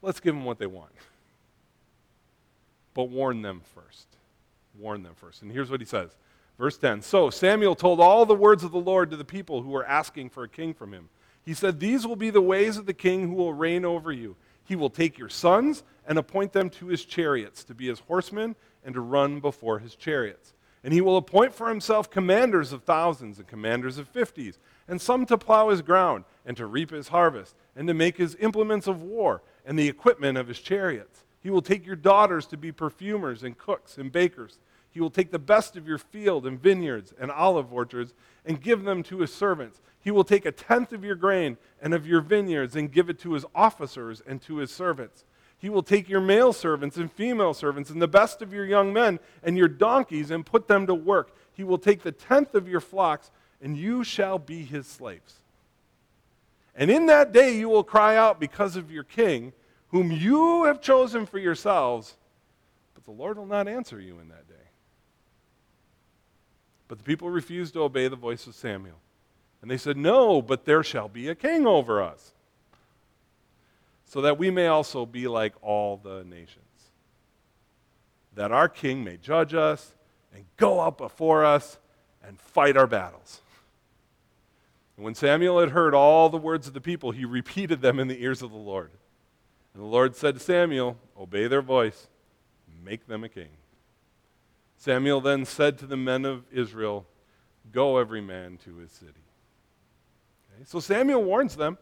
let's 0.00 0.20
give 0.20 0.34
them 0.34 0.44
what 0.44 0.58
they 0.58 0.66
want. 0.66 0.92
But 2.94 3.10
warn 3.10 3.42
them 3.42 3.62
first. 3.74 4.06
Warn 4.78 5.02
them 5.02 5.14
first. 5.14 5.42
And 5.42 5.52
here's 5.52 5.70
what 5.70 5.80
he 5.80 5.86
says. 5.86 6.10
Verse 6.58 6.76
10 6.76 7.02
So 7.02 7.30
Samuel 7.30 7.74
told 7.74 8.00
all 8.00 8.26
the 8.26 8.34
words 8.34 8.64
of 8.64 8.72
the 8.72 8.78
Lord 8.78 9.10
to 9.10 9.16
the 9.16 9.24
people 9.24 9.62
who 9.62 9.70
were 9.70 9.86
asking 9.86 10.30
for 10.30 10.44
a 10.44 10.48
king 10.48 10.74
from 10.74 10.92
him. 10.92 11.08
He 11.44 11.54
said, 11.54 11.78
These 11.78 12.06
will 12.06 12.16
be 12.16 12.30
the 12.30 12.40
ways 12.40 12.76
of 12.76 12.86
the 12.86 12.94
king 12.94 13.28
who 13.28 13.34
will 13.34 13.54
reign 13.54 13.84
over 13.84 14.12
you. 14.12 14.36
He 14.64 14.76
will 14.76 14.90
take 14.90 15.16
your 15.16 15.28
sons 15.28 15.82
and 16.06 16.18
appoint 16.18 16.52
them 16.52 16.68
to 16.70 16.86
his 16.88 17.04
chariots, 17.04 17.64
to 17.64 17.74
be 17.74 17.88
his 17.88 18.00
horsemen 18.00 18.56
and 18.84 18.94
to 18.94 19.00
run 19.00 19.40
before 19.40 19.78
his 19.78 19.94
chariots. 19.94 20.52
And 20.88 20.94
he 20.94 21.02
will 21.02 21.18
appoint 21.18 21.54
for 21.54 21.68
himself 21.68 22.08
commanders 22.08 22.72
of 22.72 22.82
thousands 22.82 23.38
and 23.38 23.46
commanders 23.46 23.98
of 23.98 24.08
fifties, 24.08 24.58
and 24.88 24.98
some 24.98 25.26
to 25.26 25.36
plow 25.36 25.68
his 25.68 25.82
ground 25.82 26.24
and 26.46 26.56
to 26.56 26.64
reap 26.64 26.92
his 26.92 27.08
harvest, 27.08 27.54
and 27.76 27.86
to 27.88 27.92
make 27.92 28.16
his 28.16 28.38
implements 28.40 28.86
of 28.86 29.02
war 29.02 29.42
and 29.66 29.78
the 29.78 29.86
equipment 29.86 30.38
of 30.38 30.48
his 30.48 30.60
chariots. 30.60 31.26
He 31.42 31.50
will 31.50 31.60
take 31.60 31.84
your 31.84 31.94
daughters 31.94 32.46
to 32.46 32.56
be 32.56 32.72
perfumers 32.72 33.42
and 33.42 33.58
cooks 33.58 33.98
and 33.98 34.10
bakers. 34.10 34.60
He 34.90 34.98
will 34.98 35.10
take 35.10 35.30
the 35.30 35.38
best 35.38 35.76
of 35.76 35.86
your 35.86 35.98
field 35.98 36.46
and 36.46 36.58
vineyards 36.58 37.12
and 37.20 37.30
olive 37.30 37.70
orchards 37.70 38.14
and 38.46 38.58
give 38.58 38.84
them 38.84 39.02
to 39.02 39.18
his 39.18 39.30
servants. 39.30 39.82
He 40.00 40.10
will 40.10 40.24
take 40.24 40.46
a 40.46 40.52
tenth 40.52 40.94
of 40.94 41.04
your 41.04 41.16
grain 41.16 41.58
and 41.82 41.92
of 41.92 42.06
your 42.06 42.22
vineyards 42.22 42.76
and 42.76 42.90
give 42.90 43.10
it 43.10 43.18
to 43.18 43.34
his 43.34 43.44
officers 43.54 44.22
and 44.26 44.40
to 44.40 44.56
his 44.56 44.70
servants. 44.70 45.26
He 45.58 45.68
will 45.68 45.82
take 45.82 46.08
your 46.08 46.20
male 46.20 46.52
servants 46.52 46.96
and 46.96 47.10
female 47.10 47.52
servants 47.52 47.90
and 47.90 48.00
the 48.00 48.08
best 48.08 48.42
of 48.42 48.52
your 48.52 48.64
young 48.64 48.92
men 48.92 49.18
and 49.42 49.58
your 49.58 49.68
donkeys 49.68 50.30
and 50.30 50.46
put 50.46 50.68
them 50.68 50.86
to 50.86 50.94
work. 50.94 51.34
He 51.52 51.64
will 51.64 51.78
take 51.78 52.02
the 52.02 52.12
tenth 52.12 52.54
of 52.54 52.68
your 52.68 52.80
flocks, 52.80 53.32
and 53.60 53.76
you 53.76 54.04
shall 54.04 54.38
be 54.38 54.62
his 54.62 54.86
slaves. 54.86 55.34
And 56.76 56.92
in 56.92 57.06
that 57.06 57.32
day 57.32 57.58
you 57.58 57.68
will 57.68 57.82
cry 57.82 58.16
out 58.16 58.38
because 58.38 58.76
of 58.76 58.92
your 58.92 59.02
king, 59.02 59.52
whom 59.88 60.12
you 60.12 60.64
have 60.64 60.80
chosen 60.80 61.26
for 61.26 61.38
yourselves, 61.38 62.16
but 62.94 63.04
the 63.04 63.10
Lord 63.10 63.36
will 63.36 63.46
not 63.46 63.66
answer 63.66 64.00
you 64.00 64.20
in 64.20 64.28
that 64.28 64.46
day. 64.46 64.54
But 66.86 66.98
the 66.98 67.04
people 67.04 67.30
refused 67.30 67.74
to 67.74 67.82
obey 67.82 68.06
the 68.06 68.16
voice 68.16 68.46
of 68.46 68.54
Samuel. 68.54 68.98
And 69.60 69.68
they 69.68 69.76
said, 69.76 69.96
No, 69.96 70.40
but 70.40 70.64
there 70.64 70.84
shall 70.84 71.08
be 71.08 71.28
a 71.28 71.34
king 71.34 71.66
over 71.66 72.00
us 72.00 72.32
so 74.08 74.22
that 74.22 74.38
we 74.38 74.50
may 74.50 74.66
also 74.68 75.04
be 75.04 75.28
like 75.28 75.52
all 75.60 75.98
the 75.98 76.24
nations. 76.24 76.64
That 78.34 78.50
our 78.50 78.68
king 78.68 79.04
may 79.04 79.18
judge 79.18 79.52
us 79.52 79.94
and 80.34 80.46
go 80.56 80.80
up 80.80 80.96
before 80.96 81.44
us 81.44 81.78
and 82.26 82.40
fight 82.40 82.78
our 82.78 82.86
battles. 82.86 83.42
And 84.96 85.04
when 85.04 85.14
Samuel 85.14 85.60
had 85.60 85.70
heard 85.70 85.94
all 85.94 86.30
the 86.30 86.38
words 86.38 86.66
of 86.66 86.72
the 86.72 86.80
people, 86.80 87.10
he 87.10 87.26
repeated 87.26 87.82
them 87.82 87.98
in 87.98 88.08
the 88.08 88.22
ears 88.22 88.40
of 88.40 88.50
the 88.50 88.56
Lord. 88.56 88.90
And 89.74 89.82
the 89.82 89.86
Lord 89.86 90.16
said 90.16 90.34
to 90.34 90.40
Samuel, 90.40 90.96
Obey 91.16 91.46
their 91.46 91.62
voice, 91.62 92.08
make 92.82 93.06
them 93.08 93.24
a 93.24 93.28
king. 93.28 93.50
Samuel 94.78 95.20
then 95.20 95.44
said 95.44 95.76
to 95.78 95.86
the 95.86 95.98
men 95.98 96.24
of 96.24 96.44
Israel, 96.50 97.06
Go 97.70 97.98
every 97.98 98.22
man 98.22 98.58
to 98.64 98.76
his 98.78 98.90
city. 98.90 99.12
Okay? 100.54 100.64
So 100.64 100.80
Samuel 100.80 101.22
warns 101.22 101.56
them, 101.56 101.76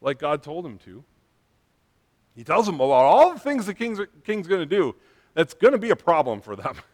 like 0.00 0.18
God 0.18 0.42
told 0.42 0.64
him 0.64 0.78
to. 0.86 1.04
He 2.34 2.44
tells 2.44 2.66
them 2.66 2.76
about 2.76 2.90
all 2.90 3.32
the 3.32 3.40
things 3.40 3.66
the 3.66 3.74
king's, 3.74 4.00
king's 4.24 4.46
going 4.46 4.60
to 4.60 4.66
do 4.66 4.94
that's 5.34 5.54
going 5.54 5.72
to 5.72 5.78
be 5.78 5.90
a 5.90 5.96
problem 5.96 6.40
for 6.40 6.56
them. 6.56 6.76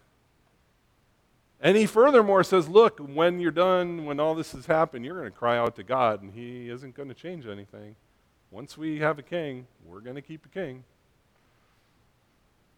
And 1.63 1.77
he 1.77 1.85
furthermore 1.85 2.43
says, 2.43 2.69
Look, 2.69 2.99
when 2.99 3.39
you're 3.39 3.51
done, 3.51 4.07
when 4.07 4.19
all 4.19 4.35
this 4.35 4.53
has 4.53 4.65
happened, 4.65 5.05
you're 5.05 5.19
going 5.19 5.31
to 5.31 5.39
cry 5.39 5.59
out 5.59 5.77
to 5.77 5.83
God, 5.83 6.23
and 6.23 6.33
he 6.33 6.71
isn't 6.71 6.95
going 6.95 7.09
to 7.09 7.15
change 7.15 7.47
anything. 7.47 7.97
Once 8.51 8.79
we 8.79 8.99
have 9.01 9.19
a 9.19 9.23
king, 9.23 9.67
we're 9.85 10.01
going 10.01 10.17
to 10.17 10.23
keep 10.23 10.47
a 10.47 10.49
king. 10.49 10.83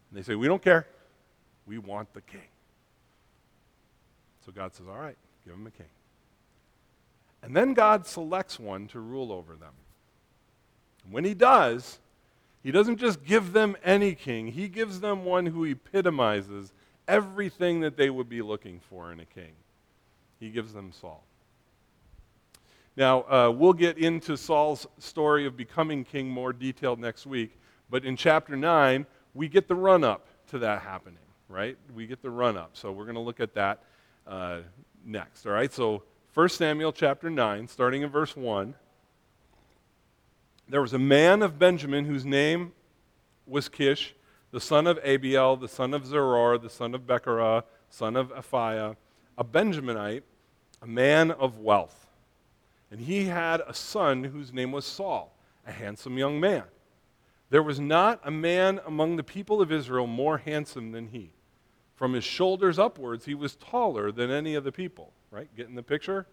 And 0.09 0.19
they 0.19 0.21
say, 0.21 0.35
We 0.35 0.47
don't 0.47 0.61
care. 0.61 0.85
We 1.65 1.77
want 1.77 2.13
the 2.13 2.21
king. 2.21 2.41
So 4.45 4.51
God 4.51 4.75
says, 4.75 4.85
All 4.89 4.97
right, 4.97 5.17
give 5.45 5.53
him 5.53 5.65
a 5.65 5.71
king. 5.71 5.87
And 7.41 7.55
then 7.55 7.73
God 7.73 8.05
selects 8.05 8.59
one 8.59 8.87
to 8.87 8.99
rule 8.99 9.31
over 9.31 9.55
them. 9.55 9.73
And 11.05 11.13
when 11.13 11.23
he 11.23 11.33
does, 11.33 11.99
he 12.63 12.71
doesn't 12.71 12.97
just 12.97 13.23
give 13.23 13.51
them 13.51 13.75
any 13.83 14.15
king, 14.15 14.47
he 14.47 14.67
gives 14.69 15.01
them 15.01 15.25
one 15.25 15.45
who 15.45 15.65
epitomizes 15.65 16.71
everything 17.07 17.81
that 17.81 17.97
they 17.97 18.09
would 18.09 18.29
be 18.29 18.41
looking 18.41 18.79
for 18.89 19.11
in 19.11 19.19
a 19.19 19.25
king. 19.25 19.51
He 20.39 20.49
gives 20.49 20.73
them 20.73 20.91
Saul. 20.91 21.23
Now, 22.95 23.21
uh, 23.23 23.51
we'll 23.51 23.73
get 23.73 23.97
into 23.97 24.37
Saul's 24.37 24.87
story 24.99 25.45
of 25.45 25.57
becoming 25.57 26.03
king 26.03 26.29
more 26.29 26.53
detailed 26.53 26.99
next 26.99 27.25
week, 27.25 27.57
but 27.89 28.05
in 28.05 28.15
chapter 28.15 28.55
9, 28.55 29.05
we 29.33 29.47
get 29.49 29.67
the 29.67 29.75
run 29.75 30.03
up 30.03 30.27
to 30.47 30.59
that 30.59 30.83
happening, 30.83 31.17
right? 31.49 31.75
We 31.93 32.05
get 32.05 32.21
the 32.21 32.29
run 32.29 32.55
up. 32.55 32.71
So 32.73 32.91
we're 32.91 33.05
going 33.05 33.15
to 33.15 33.21
look 33.21 33.39
at 33.39 33.55
that 33.55 33.83
uh, 34.27 34.59
next, 35.05 35.45
all 35.45 35.51
right? 35.51 35.73
So 35.73 36.03
1 36.33 36.49
Samuel 36.49 36.93
chapter 36.93 37.29
9, 37.29 37.67
starting 37.67 38.03
in 38.03 38.09
verse 38.09 38.37
1 38.37 38.75
there 40.73 40.81
was 40.81 40.93
a 40.93 40.97
man 40.97 41.43
of 41.43 41.59
Benjamin 41.59 42.05
whose 42.05 42.25
name 42.25 42.71
was 43.45 43.69
Kish, 43.69 44.15
the 44.49 44.59
son 44.59 44.87
of 44.87 44.97
Abiel, 45.05 45.55
the 45.55 45.67
son 45.67 45.93
of 45.93 46.03
Zeror, 46.03 46.59
the 46.59 46.67
son 46.67 46.95
of 46.95 47.01
Becorath, 47.01 47.65
son 47.91 48.15
of 48.15 48.29
Aphiah, 48.29 48.95
a 49.37 49.43
Benjaminite, 49.43 50.23
a 50.81 50.87
man 50.87 51.29
of 51.29 51.59
wealth. 51.59 52.07
And 52.89 53.01
he 53.01 53.25
had 53.25 53.61
a 53.67 53.73
son 53.75 54.23
whose 54.23 54.51
name 54.51 54.71
was 54.71 54.83
Saul, 54.83 55.37
a 55.67 55.71
handsome 55.71 56.17
young 56.17 56.39
man. 56.39 56.63
There 57.51 57.61
was 57.61 57.79
not 57.79 58.19
a 58.23 58.31
man 58.31 58.81
among 58.83 59.17
the 59.17 59.23
people 59.23 59.61
of 59.61 59.71
Israel 59.71 60.07
more 60.07 60.39
handsome 60.39 60.91
than 60.91 61.09
he. 61.09 61.33
From 61.93 62.13
his 62.13 62.23
shoulders 62.23 62.79
upwards, 62.79 63.25
he 63.25 63.35
was 63.35 63.55
taller 63.57 64.11
than 64.11 64.31
any 64.31 64.55
of 64.55 64.63
the 64.63 64.71
people. 64.71 65.13
Right? 65.29 65.55
Getting 65.55 65.75
the 65.75 65.83
picture? 65.83 66.25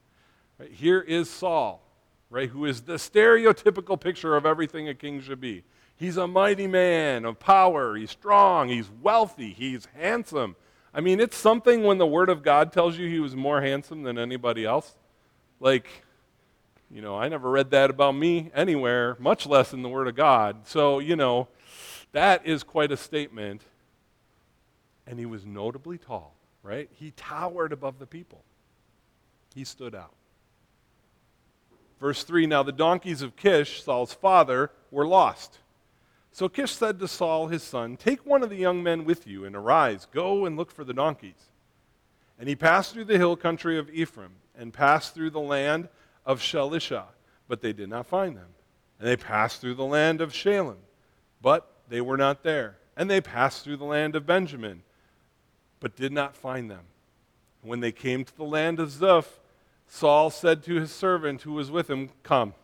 right, 0.58 0.70
here 0.70 1.00
is 1.00 1.30
Saul 1.30 1.87
right, 2.30 2.50
who 2.50 2.64
is 2.64 2.82
the 2.82 2.94
stereotypical 2.94 4.00
picture 4.00 4.36
of 4.36 4.44
everything 4.44 4.88
a 4.88 4.94
king 4.94 5.20
should 5.20 5.40
be. 5.40 5.64
He's 5.96 6.16
a 6.16 6.26
mighty 6.26 6.66
man 6.66 7.24
of 7.24 7.40
power, 7.40 7.96
he's 7.96 8.10
strong, 8.10 8.68
he's 8.68 8.88
wealthy, 9.02 9.52
he's 9.52 9.88
handsome. 9.96 10.54
I 10.94 11.00
mean, 11.00 11.20
it's 11.20 11.36
something 11.36 11.84
when 11.84 11.98
the 11.98 12.06
Word 12.06 12.30
of 12.30 12.42
God 12.42 12.72
tells 12.72 12.96
you 12.96 13.08
he 13.08 13.20
was 13.20 13.34
more 13.34 13.60
handsome 13.60 14.02
than 14.02 14.18
anybody 14.18 14.64
else. 14.64 14.94
Like, 15.60 15.86
you 16.90 17.02
know, 17.02 17.16
I 17.16 17.28
never 17.28 17.50
read 17.50 17.70
that 17.72 17.90
about 17.90 18.12
me 18.12 18.50
anywhere, 18.54 19.16
much 19.18 19.46
less 19.46 19.72
in 19.72 19.82
the 19.82 19.88
Word 19.88 20.08
of 20.08 20.14
God. 20.14 20.66
So, 20.66 20.98
you 21.00 21.16
know, 21.16 21.48
that 22.12 22.46
is 22.46 22.62
quite 22.62 22.92
a 22.92 22.96
statement. 22.96 23.62
And 25.06 25.18
he 25.18 25.26
was 25.26 25.44
notably 25.44 25.98
tall, 25.98 26.34
right? 26.62 26.88
He 26.92 27.12
towered 27.12 27.72
above 27.72 27.98
the 27.98 28.06
people, 28.06 28.44
he 29.54 29.64
stood 29.64 29.94
out. 29.94 30.14
Verse 32.00 32.24
3 32.24 32.46
Now 32.46 32.62
the 32.62 32.72
donkeys 32.72 33.22
of 33.22 33.36
Kish, 33.36 33.82
Saul's 33.82 34.14
father, 34.14 34.70
were 34.90 35.06
lost. 35.06 35.58
So 36.32 36.48
Kish 36.48 36.72
said 36.72 36.98
to 37.00 37.08
Saul 37.08 37.48
his 37.48 37.62
son, 37.62 37.96
Take 37.96 38.24
one 38.24 38.42
of 38.42 38.50
the 38.50 38.56
young 38.56 38.82
men 38.82 39.04
with 39.04 39.26
you, 39.26 39.44
and 39.44 39.56
arise, 39.56 40.06
go 40.12 40.46
and 40.46 40.56
look 40.56 40.70
for 40.70 40.84
the 40.84 40.94
donkeys. 40.94 41.50
And 42.38 42.48
he 42.48 42.54
passed 42.54 42.92
through 42.92 43.06
the 43.06 43.18
hill 43.18 43.36
country 43.36 43.78
of 43.78 43.90
Ephraim, 43.90 44.32
and 44.56 44.72
passed 44.72 45.14
through 45.14 45.30
the 45.30 45.40
land 45.40 45.88
of 46.24 46.40
Shalisha, 46.40 47.04
but 47.48 47.60
they 47.62 47.72
did 47.72 47.88
not 47.88 48.06
find 48.06 48.36
them. 48.36 48.48
And 48.98 49.08
they 49.08 49.16
passed 49.16 49.60
through 49.60 49.74
the 49.74 49.84
land 49.84 50.20
of 50.20 50.32
Shaalim, 50.32 50.76
but 51.40 51.70
they 51.88 52.00
were 52.00 52.16
not 52.16 52.42
there. 52.42 52.76
And 52.96 53.08
they 53.08 53.20
passed 53.20 53.64
through 53.64 53.76
the 53.76 53.84
land 53.84 54.16
of 54.16 54.26
Benjamin, 54.26 54.82
but 55.80 55.96
did 55.96 56.12
not 56.12 56.36
find 56.36 56.70
them. 56.70 56.84
When 57.62 57.80
they 57.80 57.92
came 57.92 58.24
to 58.24 58.36
the 58.36 58.44
land 58.44 58.80
of 58.80 58.90
Zuph, 58.90 59.38
Saul 59.88 60.30
said 60.30 60.62
to 60.64 60.74
his 60.74 60.92
servant 60.92 61.42
who 61.42 61.54
was 61.54 61.70
with 61.70 61.88
him, 61.88 62.10
Come, 62.22 62.54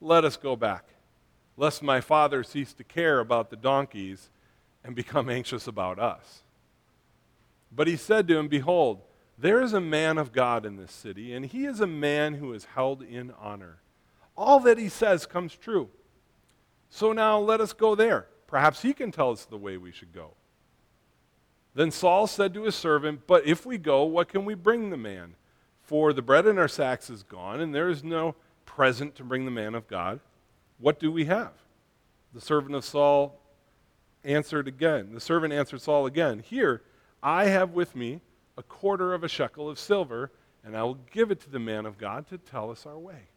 let 0.00 0.24
us 0.24 0.36
go 0.36 0.56
back, 0.56 0.84
lest 1.56 1.82
my 1.82 2.00
father 2.00 2.44
cease 2.44 2.72
to 2.74 2.84
care 2.84 3.18
about 3.18 3.50
the 3.50 3.56
donkeys 3.56 4.30
and 4.84 4.94
become 4.94 5.28
anxious 5.28 5.66
about 5.66 5.98
us. 5.98 6.42
But 7.74 7.88
he 7.88 7.96
said 7.96 8.28
to 8.28 8.38
him, 8.38 8.48
Behold, 8.48 9.02
there 9.36 9.60
is 9.60 9.72
a 9.72 9.80
man 9.80 10.18
of 10.18 10.32
God 10.32 10.64
in 10.64 10.76
this 10.76 10.92
city, 10.92 11.34
and 11.34 11.44
he 11.44 11.66
is 11.66 11.80
a 11.80 11.86
man 11.86 12.34
who 12.34 12.52
is 12.52 12.64
held 12.64 13.02
in 13.02 13.32
honor. 13.40 13.78
All 14.36 14.60
that 14.60 14.78
he 14.78 14.88
says 14.88 15.26
comes 15.26 15.54
true. 15.56 15.88
So 16.90 17.12
now 17.12 17.38
let 17.38 17.60
us 17.60 17.72
go 17.72 17.94
there. 17.94 18.28
Perhaps 18.46 18.82
he 18.82 18.92
can 18.92 19.10
tell 19.10 19.30
us 19.30 19.44
the 19.44 19.56
way 19.56 19.78
we 19.78 19.92
should 19.92 20.12
go. 20.12 20.34
Then 21.74 21.90
Saul 21.90 22.26
said 22.26 22.54
to 22.54 22.62
his 22.62 22.74
servant, 22.76 23.22
But 23.26 23.46
if 23.46 23.66
we 23.66 23.78
go, 23.78 24.04
what 24.04 24.28
can 24.28 24.44
we 24.44 24.54
bring 24.54 24.90
the 24.90 24.96
man? 24.96 25.34
For 25.92 26.14
the 26.14 26.22
bread 26.22 26.46
in 26.46 26.56
our 26.56 26.68
sacks 26.68 27.10
is 27.10 27.22
gone, 27.22 27.60
and 27.60 27.74
there 27.74 27.90
is 27.90 28.02
no 28.02 28.34
present 28.64 29.14
to 29.16 29.24
bring 29.24 29.44
the 29.44 29.50
man 29.50 29.74
of 29.74 29.88
God. 29.88 30.20
What 30.78 30.98
do 30.98 31.12
we 31.12 31.26
have? 31.26 31.52
The 32.32 32.40
servant 32.40 32.74
of 32.74 32.82
Saul 32.82 33.38
answered 34.24 34.66
again. 34.66 35.12
The 35.12 35.20
servant 35.20 35.52
answered 35.52 35.82
Saul 35.82 36.06
again, 36.06 36.38
Here, 36.38 36.80
I 37.22 37.48
have 37.48 37.72
with 37.72 37.94
me 37.94 38.22
a 38.56 38.62
quarter 38.62 39.12
of 39.12 39.22
a 39.22 39.28
shekel 39.28 39.68
of 39.68 39.78
silver, 39.78 40.32
and 40.64 40.74
I 40.74 40.82
will 40.82 40.96
give 41.10 41.30
it 41.30 41.40
to 41.40 41.50
the 41.50 41.58
man 41.58 41.84
of 41.84 41.98
God 41.98 42.26
to 42.28 42.38
tell 42.38 42.70
us 42.70 42.86
our 42.86 42.98
way. 42.98 43.28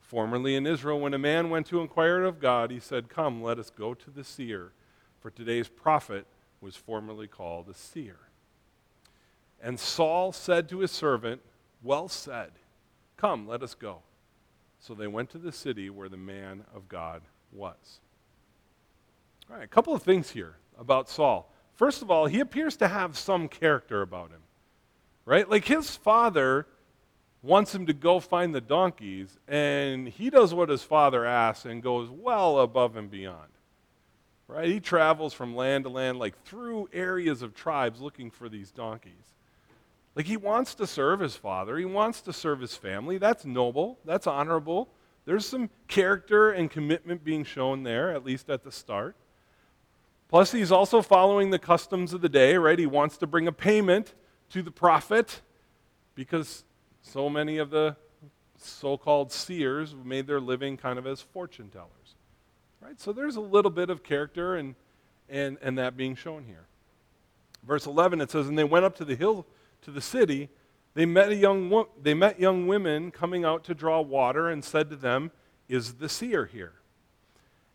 Formerly 0.00 0.56
in 0.56 0.66
Israel, 0.66 0.98
when 0.98 1.12
a 1.12 1.18
man 1.18 1.50
went 1.50 1.66
to 1.66 1.82
inquire 1.82 2.24
of 2.24 2.40
God, 2.40 2.70
he 2.70 2.80
said, 2.80 3.10
Come, 3.10 3.42
let 3.42 3.58
us 3.58 3.68
go 3.68 3.92
to 3.92 4.10
the 4.10 4.24
seer, 4.24 4.72
for 5.20 5.30
today's 5.30 5.68
prophet 5.68 6.26
was 6.62 6.74
formerly 6.74 7.26
called 7.26 7.68
a 7.68 7.74
seer. 7.74 8.16
And 9.64 9.80
Saul 9.80 10.30
said 10.30 10.68
to 10.68 10.80
his 10.80 10.90
servant, 10.90 11.40
Well 11.82 12.06
said. 12.06 12.50
Come, 13.16 13.48
let 13.48 13.62
us 13.62 13.74
go. 13.74 14.02
So 14.78 14.92
they 14.92 15.06
went 15.06 15.30
to 15.30 15.38
the 15.38 15.52
city 15.52 15.88
where 15.88 16.10
the 16.10 16.18
man 16.18 16.64
of 16.74 16.86
God 16.86 17.22
was. 17.50 18.00
All 19.48 19.56
right, 19.56 19.64
a 19.64 19.68
couple 19.68 19.94
of 19.94 20.02
things 20.02 20.30
here 20.30 20.56
about 20.78 21.08
Saul. 21.08 21.50
First 21.72 22.02
of 22.02 22.10
all, 22.10 22.26
he 22.26 22.40
appears 22.40 22.76
to 22.76 22.88
have 22.88 23.16
some 23.16 23.48
character 23.48 24.02
about 24.02 24.30
him, 24.30 24.42
right? 25.24 25.48
Like 25.48 25.64
his 25.64 25.96
father 25.96 26.66
wants 27.42 27.74
him 27.74 27.86
to 27.86 27.94
go 27.94 28.20
find 28.20 28.54
the 28.54 28.60
donkeys, 28.60 29.38
and 29.48 30.06
he 30.06 30.28
does 30.28 30.52
what 30.52 30.68
his 30.68 30.82
father 30.82 31.24
asks 31.24 31.64
and 31.64 31.82
goes 31.82 32.10
well 32.10 32.60
above 32.60 32.96
and 32.96 33.10
beyond. 33.10 33.48
right? 34.46 34.68
He 34.68 34.80
travels 34.80 35.32
from 35.32 35.56
land 35.56 35.84
to 35.84 35.90
land, 35.90 36.18
like 36.18 36.42
through 36.44 36.90
areas 36.92 37.40
of 37.40 37.54
tribes 37.54 38.02
looking 38.02 38.30
for 38.30 38.50
these 38.50 38.70
donkeys. 38.70 39.33
Like 40.14 40.26
he 40.26 40.36
wants 40.36 40.74
to 40.76 40.86
serve 40.86 41.20
his 41.20 41.36
father, 41.36 41.76
he 41.76 41.84
wants 41.84 42.20
to 42.22 42.32
serve 42.32 42.60
his 42.60 42.76
family. 42.76 43.18
That's 43.18 43.44
noble, 43.44 43.98
that's 44.04 44.26
honorable. 44.26 44.88
There's 45.26 45.46
some 45.46 45.70
character 45.88 46.50
and 46.50 46.70
commitment 46.70 47.24
being 47.24 47.44
shown 47.44 47.82
there, 47.82 48.12
at 48.12 48.24
least 48.24 48.50
at 48.50 48.62
the 48.62 48.70
start. 48.70 49.16
Plus, 50.28 50.52
he's 50.52 50.72
also 50.72 51.00
following 51.00 51.50
the 51.50 51.58
customs 51.58 52.12
of 52.12 52.20
the 52.20 52.28
day, 52.28 52.56
right? 52.56 52.78
He 52.78 52.86
wants 52.86 53.16
to 53.18 53.26
bring 53.26 53.46
a 53.46 53.52
payment 53.52 54.14
to 54.50 54.62
the 54.62 54.70
prophet 54.70 55.40
because 56.14 56.64
so 57.02 57.30
many 57.30 57.58
of 57.58 57.70
the 57.70 57.96
so 58.56 58.96
called 58.96 59.32
seers 59.32 59.94
made 60.04 60.26
their 60.26 60.40
living 60.40 60.76
kind 60.76 60.98
of 60.98 61.06
as 61.06 61.20
fortune 61.20 61.68
tellers. 61.70 62.16
Right? 62.80 63.00
So 63.00 63.12
there's 63.12 63.36
a 63.36 63.40
little 63.40 63.70
bit 63.70 63.90
of 63.90 64.02
character 64.02 64.56
and, 64.56 64.74
and, 65.28 65.58
and 65.62 65.78
that 65.78 65.96
being 65.96 66.14
shown 66.14 66.44
here. 66.44 66.66
Verse 67.66 67.86
11, 67.86 68.20
it 68.20 68.30
says, 68.30 68.48
And 68.48 68.58
they 68.58 68.64
went 68.64 68.84
up 68.84 68.96
to 68.96 69.04
the 69.04 69.14
hill, 69.14 69.46
to 69.84 69.90
the 69.90 70.00
city. 70.00 70.48
They 70.94 71.06
met, 71.06 71.30
a 71.30 71.34
young, 71.34 71.86
they 72.00 72.14
met 72.14 72.38
young 72.38 72.66
women 72.66 73.10
coming 73.10 73.44
out 73.44 73.64
to 73.64 73.74
draw 73.74 74.00
water 74.00 74.48
and 74.48 74.64
said 74.64 74.90
to 74.90 74.96
them, 74.96 75.30
Is 75.68 75.94
the 75.94 76.08
seer 76.08 76.46
here? 76.46 76.74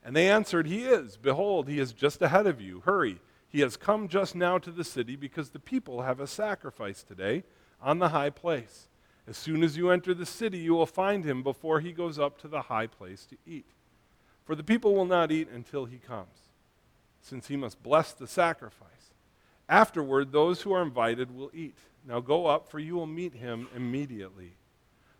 And 0.04 0.16
they 0.16 0.30
answered, 0.30 0.68
He 0.68 0.86
is. 0.86 1.18
Behold, 1.18 1.68
he 1.68 1.80
is 1.80 1.94
just 1.94 2.22
ahead 2.22 2.48
of 2.48 2.62
you. 2.62 2.82
Hurry. 2.82 3.20
He 3.50 3.62
has 3.62 3.78
come 3.78 4.08
just 4.08 4.36
now 4.36 4.58
to 4.60 4.72
the 4.72 4.84
city 4.84 5.16
because 5.16 5.50
the 5.50 5.60
people 5.60 6.04
have 6.04 6.20
a 6.20 6.28
sacrifice 6.28 7.04
today 7.04 7.44
on 7.82 8.00
the 8.00 8.10
high 8.10 8.30
place. 8.30 8.88
As 9.28 9.38
soon 9.38 9.64
as 9.64 9.76
you 9.76 9.90
enter 9.90 10.14
the 10.14 10.26
city, 10.26 10.60
you 10.60 10.74
will 10.74 10.86
find 10.86 11.24
him 11.24 11.44
before 11.44 11.80
he 11.80 11.92
goes 11.92 12.18
up 12.18 12.40
to 12.42 12.48
the 12.48 12.64
high 12.64 12.88
place 12.88 13.26
to 13.26 13.38
eat. 13.46 13.66
For 14.44 14.56
the 14.56 14.64
people 14.64 14.96
will 14.96 15.06
not 15.06 15.32
eat 15.32 15.50
until 15.50 15.86
he 15.86 15.98
comes, 15.98 16.50
since 17.22 17.48
he 17.48 17.56
must 17.56 17.84
bless 17.84 18.14
the 18.14 18.28
sacrifice. 18.28 19.14
Afterward, 19.68 20.32
those 20.32 20.62
who 20.62 20.72
are 20.74 20.82
invited 20.82 21.36
will 21.36 21.52
eat. 21.54 21.78
Now 22.10 22.20
go 22.20 22.48
up, 22.48 22.68
for 22.68 22.80
you 22.80 22.96
will 22.96 23.06
meet 23.06 23.36
him 23.36 23.68
immediately. 23.76 24.54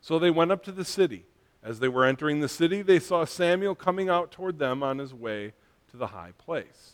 So 0.02 0.18
they 0.18 0.32
went 0.32 0.52
up 0.52 0.64
to 0.64 0.72
the 0.72 0.84
city. 0.84 1.26
As 1.62 1.80
they 1.80 1.88
were 1.88 2.04
entering 2.04 2.40
the 2.40 2.50
city, 2.50 2.82
they 2.82 2.98
saw 2.98 3.26
Samuel 3.26 3.76
coming 3.76 4.10
out 4.10 4.32
toward 4.32 4.58
them 4.58 4.82
on 4.82 4.98
his 4.98 5.14
way 5.14 5.54
to 5.92 5.98
the 5.98 6.08
high 6.08 6.32
place. 6.40 6.94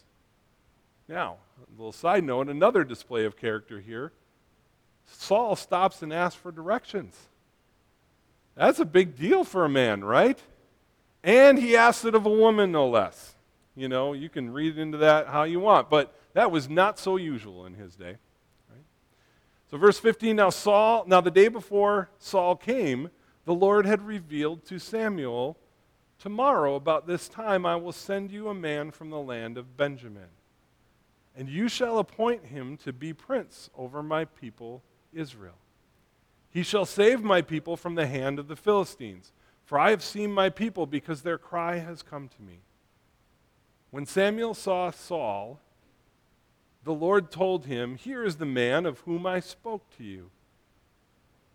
Now, 1.08 1.38
a 1.62 1.72
little 1.78 1.94
side 1.94 2.26
note 2.26 2.50
another 2.50 2.84
display 2.84 3.24
of 3.24 3.38
character 3.38 3.80
here. 3.80 4.12
Saul 5.06 5.56
stops 5.56 6.02
and 6.02 6.12
asks 6.12 6.42
for 6.42 6.52
directions. 6.52 7.16
That's 8.56 8.80
a 8.80 8.86
big 8.86 9.16
deal 9.16 9.46
for 9.46 9.64
a 9.64 9.70
man, 9.70 10.04
right? 10.04 10.42
And 11.24 11.58
he 11.58 11.78
asks 11.78 12.04
it 12.04 12.16
of 12.16 12.26
a 12.26 12.30
woman, 12.30 12.74
no 12.74 12.90
less. 12.90 13.36
You 13.78 13.88
know, 13.88 14.12
you 14.12 14.28
can 14.28 14.52
read 14.52 14.78
into 14.78 14.98
that 14.98 15.28
how 15.28 15.44
you 15.44 15.62
want, 15.62 15.90
but 15.90 16.14
that 16.34 16.52
was 16.52 16.70
not 16.70 17.00
so 17.00 17.16
usual 17.16 17.66
in 17.66 17.76
his 17.76 17.96
day. 17.96 18.18
So, 19.70 19.78
verse 19.78 20.00
15 20.00 20.36
now, 20.36 20.50
Saul, 20.50 21.06
now 21.08 21.22
the 21.22 21.32
day 21.32 21.48
before 21.48 22.10
Saul 22.20 22.56
came, 22.56 23.10
the 23.46 23.54
Lord 23.54 23.86
had 23.86 24.06
revealed 24.06 24.66
to 24.66 24.80
Samuel, 24.80 25.58
Tomorrow, 26.20 26.76
about 26.76 27.08
this 27.08 27.28
time, 27.28 27.66
I 27.66 27.76
will 27.76 27.92
send 27.92 28.32
you 28.32 28.48
a 28.48 28.54
man 28.54 28.92
from 28.92 29.10
the 29.10 29.20
land 29.20 29.58
of 29.58 29.78
Benjamin, 29.78 30.30
and 31.36 31.50
you 31.50 31.68
shall 31.68 32.00
appoint 32.00 32.46
him 32.46 32.78
to 32.78 32.94
be 32.94 33.14
prince 33.14 33.70
over 33.78 34.02
my 34.02 34.26
people 34.26 34.82
Israel. 35.14 35.58
He 36.50 36.64
shall 36.64 36.86
save 36.86 37.22
my 37.22 37.42
people 37.42 37.76
from 37.76 37.96
the 37.96 38.08
hand 38.08 38.40
of 38.40 38.48
the 38.48 38.56
Philistines, 38.56 39.34
for 39.66 39.78
I 39.78 39.90
have 39.90 40.04
seen 40.04 40.32
my 40.32 40.50
people 40.50 40.86
because 40.86 41.22
their 41.22 41.38
cry 41.38 41.80
has 41.80 42.02
come 42.02 42.30
to 42.30 42.42
me. 42.42 42.60
When 43.92 44.06
Samuel 44.06 44.54
saw 44.54 44.92
Saul, 44.92 45.60
the 46.86 46.94
Lord 46.94 47.32
told 47.32 47.66
him, 47.66 47.96
Here 47.96 48.24
is 48.24 48.38
the 48.38 48.46
man 48.46 48.86
of 48.86 49.00
whom 49.02 49.26
I 49.26 49.40
spoke 49.42 49.84
to 49.98 50.04
you. 50.04 50.30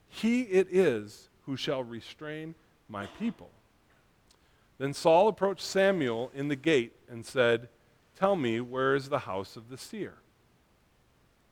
He 0.08 0.42
it 0.42 0.66
is 0.70 1.30
who 1.46 1.56
shall 1.56 1.84
restrain 1.84 2.56
my 2.88 3.06
people. 3.06 3.50
Then 4.78 4.92
Saul 4.92 5.28
approached 5.28 5.62
Samuel 5.62 6.32
in 6.34 6.48
the 6.48 6.56
gate 6.56 6.92
and 7.08 7.24
said, 7.24 7.68
Tell 8.18 8.34
me, 8.34 8.60
where 8.60 8.94
is 8.94 9.08
the 9.08 9.20
house 9.20 9.56
of 9.56 9.70
the 9.70 9.78
seer? 9.78 10.14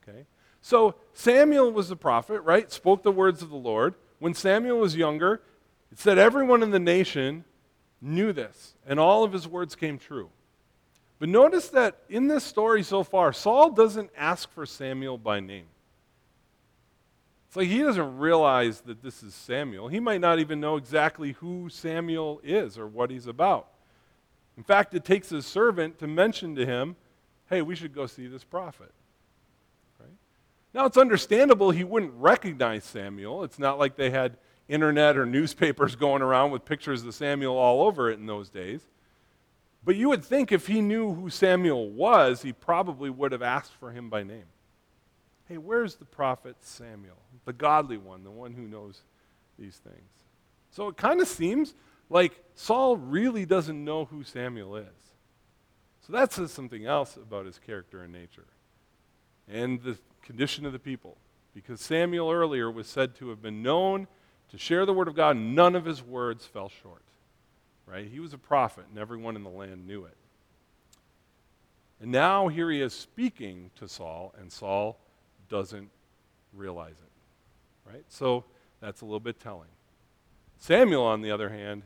Okay. 0.03 0.27
So 0.61 0.97
Samuel 1.13 1.71
was 1.71 1.89
the 1.89 1.97
prophet, 1.97 2.41
right? 2.41 2.71
Spoke 2.73 3.05
the 3.05 3.13
words 3.13 3.43
of 3.43 3.51
the 3.51 3.57
Lord. 3.57 3.95
When 4.19 4.35
Samuel 4.35 4.81
was 4.81 4.97
younger, 4.97 5.41
it 5.93 5.99
said 5.99 6.19
everyone 6.19 6.65
in 6.65 6.73
the 6.73 6.81
nation 6.81 7.45
knew 8.01 8.33
this, 8.33 8.75
and 8.87 8.99
all 8.99 9.23
of 9.23 9.33
his 9.33 9.47
words 9.47 9.77
came 9.77 9.99
true. 9.99 10.31
But 11.19 11.29
notice 11.29 11.69
that 11.71 11.99
in 12.09 12.29
this 12.29 12.45
story 12.45 12.83
so 12.83 13.03
far, 13.03 13.33
Saul 13.33 13.71
doesn't 13.71 14.11
ask 14.17 14.51
for 14.53 14.65
Samuel 14.65 15.19
by 15.19 15.41
name. 15.41 15.67
It's 17.49 17.57
like 17.57 17.69
he 17.69 17.79
doesn't 17.79 18.19
realize 18.19 18.83
that 18.83 19.03
this 19.03 19.23
is 19.23 19.35
Samuel. 19.35 19.89
He 19.89 20.01
might 20.01 20.21
not 20.21 20.39
even 20.39 20.61
know 20.61 20.77
exactly 20.77 21.33
who 21.33 21.69
Samuel 21.71 22.41
is 22.45 22.79
or 22.79 22.87
what 22.87 23.11
he's 23.11 23.27
about. 23.27 23.69
In 24.57 24.63
fact, 24.63 24.95
it 24.95 25.05
takes 25.05 25.31
his 25.31 25.47
servant 25.47 25.99
to 26.01 26.07
mention 26.07 26.55
to 26.57 26.67
him, 26.67 26.97
hey, 27.49 27.63
we 27.63 27.75
should 27.75 27.95
go 27.95 28.07
see 28.07 28.27
this 28.27 28.45
prophet. 28.45 28.93
Right? 29.99 30.11
Now, 30.75 30.85
it's 30.85 30.99
understandable 30.99 31.71
he 31.71 31.85
wouldn't 31.85 32.13
recognize 32.17 32.85
Samuel. 32.85 33.43
It's 33.45 33.59
not 33.59 33.79
like 33.79 33.97
they 33.97 34.11
had 34.11 34.37
internet 34.69 35.17
or 35.17 35.25
newspapers 35.25 35.97
going 35.97 36.23
around 36.23 36.51
with 36.51 36.65
pictures 36.65 37.03
of 37.05 37.15
Samuel 37.15 37.57
all 37.57 37.83
over 37.83 38.11
it 38.11 38.19
in 38.19 38.27
those 38.27 38.51
days. 38.51 38.83
But 39.85 39.97
you 39.97 40.09
would 40.09 40.25
think 40.25 40.53
if 40.53 40.67
he 40.67 40.81
knew 40.81 41.15
who 41.15 41.31
Samuel 41.31 41.89
was, 41.89 42.43
he 42.43 42.53
probably 42.53 43.11
would 43.11 43.33
have 43.33 43.43
asked 43.43 43.73
for 43.73 43.93
him 43.93 44.11
by 44.11 44.23
name. 44.23 44.47
Hey, 45.47 45.57
where's 45.57 45.95
the 45.95 46.05
prophet 46.05 46.57
Samuel? 46.61 47.17
The 47.45 47.53
godly 47.53 47.97
one, 47.97 48.23
the 48.23 48.31
one 48.31 48.53
who 48.53 48.69
knows 48.69 49.03
these 49.59 49.77
things. 49.77 50.11
So 50.71 50.89
it 50.89 50.97
kind 50.97 51.21
of 51.21 51.29
seems 51.29 51.75
like 52.11 52.45
Saul 52.55 52.97
really 52.97 53.47
doesn't 53.47 53.83
know 53.83 54.05
who 54.05 54.25
Samuel 54.25 54.77
is. 54.77 54.87
So 56.07 56.13
that 56.13 56.33
says 56.33 56.53
something 56.53 56.87
else 56.87 57.17
about 57.17 57.47
his 57.47 57.59
character 57.59 58.03
and 58.03 58.13
nature 58.13 58.47
and 59.47 59.83
the 59.83 59.99
condition 60.23 60.67
of 60.67 60.73
the 60.73 60.79
people. 60.79 61.17
Because 61.55 61.81
Samuel 61.81 62.31
earlier 62.31 62.71
was 62.71 62.87
said 62.87 63.15
to 63.17 63.31
have 63.31 63.43
been 63.43 63.63
known 63.63 64.07
to 64.51 64.59
share 64.59 64.87
the 64.87 64.93
word 64.93 65.09
of 65.09 65.15
God, 65.15 65.37
none 65.37 65.75
of 65.75 65.85
his 65.85 66.03
words 66.03 66.47
fell 66.47 66.71
short. 66.83 67.03
Right? 67.91 68.07
He 68.07 68.21
was 68.21 68.35
a 68.35 68.39
prophet, 68.39 68.85
and 68.91 68.99
everyone 68.99 69.35
in 69.35 69.43
the 69.43 69.51
land 69.51 69.87
knew 69.87 70.05
it. 70.05 70.17
And 72.01 72.13
now 72.13 72.49
here 72.49 72.71
he 72.71 72.83
is 72.83 72.93
speaking 72.93 73.71
to 73.77 73.89
Saul, 73.89 74.35
and 74.39 74.53
Saul 74.53 74.99
doesn't 75.49 75.91
realize 76.53 76.97
it. 76.99 77.91
Right? 77.91 78.05
So 78.09 78.45
that's 78.81 79.01
a 79.01 79.05
little 79.05 79.21
bit 79.21 79.41
telling. 79.41 79.69
Samuel, 80.59 81.05
on 81.05 81.23
the 81.23 81.31
other 81.31 81.49
hand, 81.49 81.83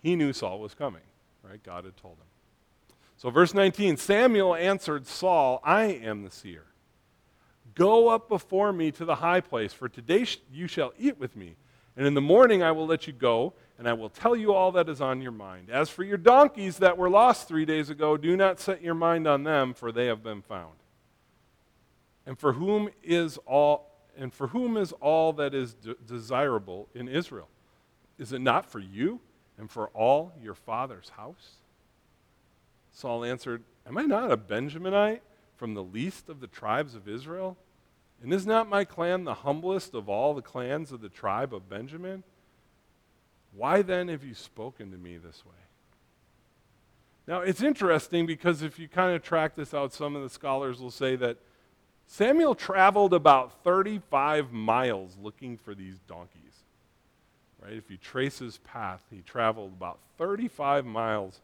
he 0.00 0.14
knew 0.14 0.32
Saul 0.32 0.60
was 0.60 0.74
coming. 0.74 1.02
Right? 1.42 1.62
God 1.62 1.84
had 1.84 1.96
told 1.96 2.14
him. 2.14 2.26
So, 3.16 3.30
verse 3.30 3.54
19 3.54 3.96
Samuel 3.96 4.54
answered 4.54 5.06
Saul, 5.06 5.60
I 5.64 5.84
am 5.84 6.22
the 6.22 6.30
seer. 6.30 6.64
Go 7.74 8.08
up 8.08 8.28
before 8.28 8.72
me 8.72 8.92
to 8.92 9.04
the 9.04 9.16
high 9.16 9.40
place, 9.40 9.72
for 9.72 9.88
today 9.88 10.26
you 10.52 10.68
shall 10.68 10.92
eat 10.98 11.18
with 11.18 11.34
me. 11.34 11.56
And 11.96 12.06
in 12.06 12.14
the 12.14 12.20
morning 12.20 12.62
I 12.62 12.72
will 12.72 12.86
let 12.86 13.06
you 13.06 13.12
go, 13.12 13.54
and 13.78 13.88
I 13.88 13.92
will 13.92 14.08
tell 14.08 14.34
you 14.34 14.52
all 14.52 14.72
that 14.72 14.88
is 14.88 15.00
on 15.00 15.20
your 15.20 15.32
mind. 15.32 15.70
As 15.70 15.90
for 15.90 16.02
your 16.02 16.16
donkeys 16.16 16.78
that 16.78 16.96
were 16.98 17.10
lost 17.10 17.48
three 17.48 17.64
days 17.64 17.90
ago, 17.90 18.16
do 18.16 18.36
not 18.36 18.60
set 18.60 18.82
your 18.82 18.94
mind 18.94 19.26
on 19.26 19.44
them, 19.44 19.74
for 19.74 19.92
they 19.92 20.06
have 20.06 20.22
been 20.22 20.42
found. 20.42 20.74
And 22.26 22.38
for 22.38 22.54
whom 22.54 22.88
is 23.02 23.38
all 23.46 23.90
and 24.16 24.32
for 24.32 24.48
whom 24.48 24.76
is 24.76 24.92
all 24.92 25.32
that 25.32 25.54
is 25.54 25.74
de- 25.74 25.94
desirable 26.06 26.88
in 26.94 27.08
Israel? 27.08 27.48
Is 28.16 28.32
it 28.32 28.40
not 28.40 28.70
for 28.70 28.78
you 28.78 29.20
and 29.58 29.68
for 29.70 29.88
all 29.88 30.32
your 30.40 30.54
father's 30.54 31.08
house? 31.10 31.56
Saul 32.92 33.24
answered, 33.24 33.64
Am 33.86 33.98
I 33.98 34.02
not 34.02 34.30
a 34.30 34.36
Benjaminite 34.36 35.20
from 35.56 35.74
the 35.74 35.82
least 35.82 36.28
of 36.28 36.40
the 36.40 36.46
tribes 36.46 36.94
of 36.94 37.08
Israel? 37.08 37.56
And 38.22 38.32
is 38.32 38.46
not 38.46 38.68
my 38.68 38.84
clan 38.84 39.24
the 39.24 39.34
humblest 39.34 39.94
of 39.94 40.08
all 40.08 40.34
the 40.34 40.42
clans 40.42 40.92
of 40.92 41.00
the 41.00 41.08
tribe 41.08 41.54
of 41.54 41.68
Benjamin? 41.68 42.22
Why 43.52 43.82
then 43.82 44.08
have 44.08 44.24
you 44.24 44.34
spoken 44.34 44.90
to 44.90 44.98
me 44.98 45.16
this 45.16 45.44
way? 45.44 45.52
Now, 47.26 47.40
it's 47.40 47.62
interesting 47.62 48.26
because 48.26 48.62
if 48.62 48.78
you 48.78 48.88
kind 48.88 49.14
of 49.14 49.22
track 49.22 49.54
this 49.54 49.72
out, 49.72 49.92
some 49.92 50.14
of 50.14 50.22
the 50.22 50.28
scholars 50.28 50.80
will 50.80 50.90
say 50.90 51.16
that 51.16 51.38
Samuel 52.06 52.54
traveled 52.54 53.14
about 53.14 53.62
35 53.62 54.52
miles 54.52 55.16
looking 55.22 55.56
for 55.56 55.74
these 55.74 55.98
donkeys. 56.06 56.40
Right? 57.62 57.72
If 57.72 57.90
you 57.90 57.96
trace 57.96 58.38
his 58.38 58.58
path, 58.58 59.02
he 59.10 59.22
traveled 59.22 59.72
about 59.76 59.98
35 60.18 60.84
miles 60.84 61.40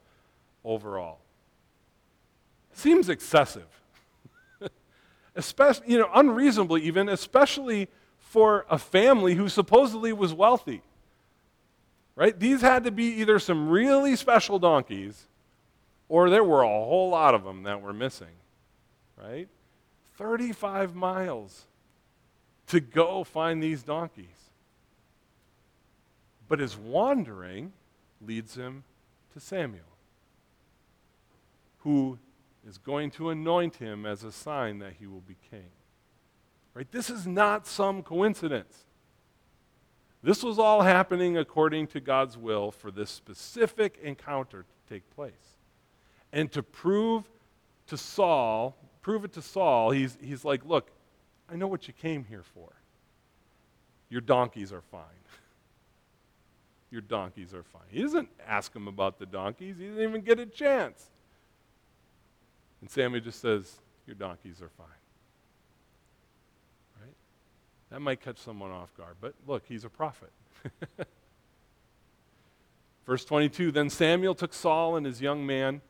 overall. 0.64 1.18
Seems 2.74 3.09
excessive 3.09 3.79
especially, 5.34 5.92
you 5.92 5.98
know, 5.98 6.10
unreasonably 6.14 6.82
even, 6.82 7.08
especially 7.08 7.88
for 8.18 8.64
a 8.70 8.78
family 8.78 9.34
who 9.34 9.48
supposedly 9.48 10.12
was 10.12 10.32
wealthy. 10.32 10.82
Right? 12.16 12.38
These 12.38 12.60
had 12.60 12.84
to 12.84 12.90
be 12.90 13.20
either 13.20 13.38
some 13.38 13.68
really 13.68 14.14
special 14.16 14.58
donkeys 14.58 15.26
or 16.08 16.28
there 16.28 16.44
were 16.44 16.62
a 16.62 16.68
whole 16.68 17.08
lot 17.08 17.34
of 17.34 17.44
them 17.44 17.62
that 17.62 17.80
were 17.80 17.92
missing, 17.92 18.34
right? 19.16 19.48
35 20.16 20.94
miles 20.94 21.66
to 22.66 22.80
go 22.80 23.24
find 23.24 23.62
these 23.62 23.82
donkeys. 23.82 24.26
But 26.48 26.58
his 26.58 26.76
wandering 26.76 27.72
leads 28.20 28.56
him 28.56 28.82
to 29.32 29.40
Samuel, 29.40 29.84
who 31.78 32.18
is 32.66 32.78
going 32.78 33.10
to 33.12 33.30
anoint 33.30 33.76
him 33.76 34.04
as 34.04 34.24
a 34.24 34.32
sign 34.32 34.78
that 34.80 34.94
he 34.98 35.06
will 35.06 35.22
be 35.22 35.36
king. 35.50 35.70
Right? 36.74 36.90
This 36.90 37.10
is 37.10 37.26
not 37.26 37.66
some 37.66 38.02
coincidence. 38.02 38.84
This 40.22 40.42
was 40.42 40.58
all 40.58 40.82
happening 40.82 41.38
according 41.38 41.86
to 41.88 42.00
God's 42.00 42.36
will 42.36 42.70
for 42.70 42.90
this 42.90 43.10
specific 43.10 43.98
encounter 44.02 44.62
to 44.62 44.94
take 44.94 45.08
place. 45.14 45.32
And 46.32 46.52
to 46.52 46.62
prove 46.62 47.24
to 47.86 47.96
Saul, 47.96 48.76
prove 49.02 49.24
it 49.24 49.32
to 49.32 49.42
Saul, 49.42 49.90
he's, 49.90 50.16
he's 50.20 50.44
like, 50.44 50.64
Look, 50.64 50.90
I 51.50 51.56
know 51.56 51.66
what 51.66 51.88
you 51.88 51.94
came 51.94 52.24
here 52.24 52.44
for. 52.54 52.68
Your 54.10 54.20
donkeys 54.20 54.72
are 54.72 54.82
fine. 54.82 55.02
Your 56.90 57.00
donkeys 57.00 57.54
are 57.54 57.62
fine. 57.62 57.82
He 57.88 58.02
doesn't 58.02 58.28
ask 58.46 58.74
him 58.74 58.86
about 58.86 59.18
the 59.18 59.26
donkeys, 59.26 59.76
he 59.78 59.86
didn't 59.86 60.02
even 60.02 60.20
get 60.20 60.38
a 60.38 60.46
chance. 60.46 61.10
And 62.80 62.90
Samuel 62.90 63.22
just 63.22 63.40
says, 63.40 63.80
Your 64.06 64.16
donkeys 64.16 64.60
are 64.62 64.70
fine. 64.70 64.86
Right? 67.00 67.14
That 67.90 68.00
might 68.00 68.20
catch 68.20 68.38
someone 68.38 68.70
off 68.70 68.94
guard, 68.96 69.16
but 69.20 69.34
look, 69.46 69.64
he's 69.66 69.84
a 69.84 69.90
prophet. 69.90 70.30
Verse 73.06 73.24
22 73.24 73.72
Then 73.72 73.90
Samuel 73.90 74.34
took 74.34 74.54
Saul 74.54 74.96
and 74.96 75.04
his 75.04 75.20
young 75.20 75.46
man 75.46 75.80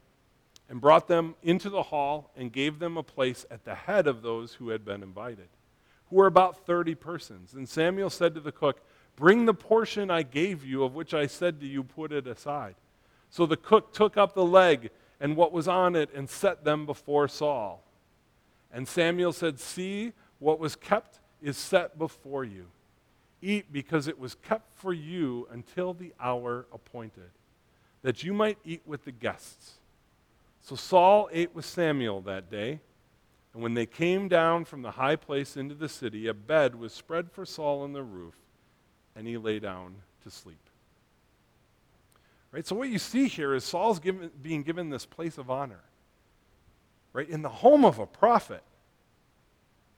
and 0.69 0.81
brought 0.81 1.09
them 1.09 1.35
into 1.43 1.69
the 1.69 1.83
hall 1.83 2.31
and 2.37 2.53
gave 2.53 2.79
them 2.79 2.97
a 2.97 3.03
place 3.03 3.45
at 3.51 3.65
the 3.65 3.75
head 3.75 4.07
of 4.07 4.23
those 4.23 4.55
who 4.55 4.71
had 4.71 4.85
been 4.85 5.03
invited, 5.03 5.49
who 6.09 6.17
were 6.17 6.27
about 6.27 6.65
30 6.65 6.95
persons. 6.95 7.55
And 7.55 7.69
Samuel 7.69 8.09
said 8.09 8.35
to 8.35 8.41
the 8.41 8.53
cook, 8.53 8.81
Bring 9.17 9.45
the 9.45 9.55
portion 9.55 10.11
I 10.11 10.23
gave 10.23 10.65
you, 10.65 10.85
of 10.85 10.95
which 10.95 11.13
I 11.13 11.27
said 11.27 11.61
to 11.61 11.67
you, 11.67 11.83
put 11.83 12.13
it 12.13 12.27
aside. 12.27 12.77
So 13.29 13.45
the 13.45 13.57
cook 13.57 13.93
took 13.93 14.17
up 14.17 14.35
the 14.35 14.45
leg 14.45 14.91
and 15.21 15.37
what 15.37 15.53
was 15.53 15.69
on 15.69 15.95
it 15.95 16.11
and 16.15 16.29
set 16.29 16.65
them 16.65 16.87
before 16.87 17.29
Saul. 17.29 17.83
And 18.73 18.89
Samuel 18.89 19.33
said, 19.33 19.61
See, 19.61 20.13
what 20.39 20.59
was 20.59 20.77
kept 20.77 21.21
is 21.43 21.57
set 21.57 21.99
before 21.99 22.45
you. 22.45 22.67
Eat 23.43 23.73
because 23.73 24.09
it 24.09 24.19
was 24.19 24.35
kept 24.35 24.77
for 24.79 24.93
you 24.93 25.47
until 25.51 25.95
the 25.95 26.13
hour 26.21 26.67
appointed, 26.73 27.31
that 28.03 28.23
you 28.23 28.33
might 28.35 28.59
eat 28.65 28.83
with 28.87 29.05
the 29.05 29.13
guests. 29.13 29.75
So 30.63 30.77
Saul 30.77 31.29
ate 31.33 31.55
with 31.55 31.65
Samuel 31.65 32.21
that 32.23 32.51
day. 32.51 32.81
And 33.53 33.63
when 33.63 33.75
they 33.75 33.87
came 33.87 34.29
down 34.29 34.65
from 34.65 34.83
the 34.83 34.93
high 34.93 35.17
place 35.17 35.57
into 35.57 35.75
the 35.75 35.89
city, 35.89 36.29
a 36.29 36.35
bed 36.35 36.77
was 36.77 36.93
spread 36.93 37.33
for 37.33 37.45
Saul 37.45 37.83
on 37.83 37.93
the 37.93 38.03
roof, 38.03 38.37
and 39.17 39.27
he 39.27 39.37
lay 39.37 39.59
down 39.59 39.97
to 40.23 40.31
sleep. 40.31 40.70
Right? 42.53 42.67
So 42.67 42.75
what 42.75 42.89
you 42.89 42.99
see 42.99 43.29
here 43.29 43.55
is 43.55 43.65
Saul's 43.65 44.01
given, 44.01 44.31
being 44.43 44.63
given 44.63 44.91
this 44.91 45.07
place 45.07 45.39
of 45.39 45.51
honor. 45.51 45.85
Right? 47.13 47.29
In 47.29 47.43
the 47.43 47.49
home 47.49 47.85
of 47.85 47.99
a 47.99 48.07
prophet. 48.07 48.63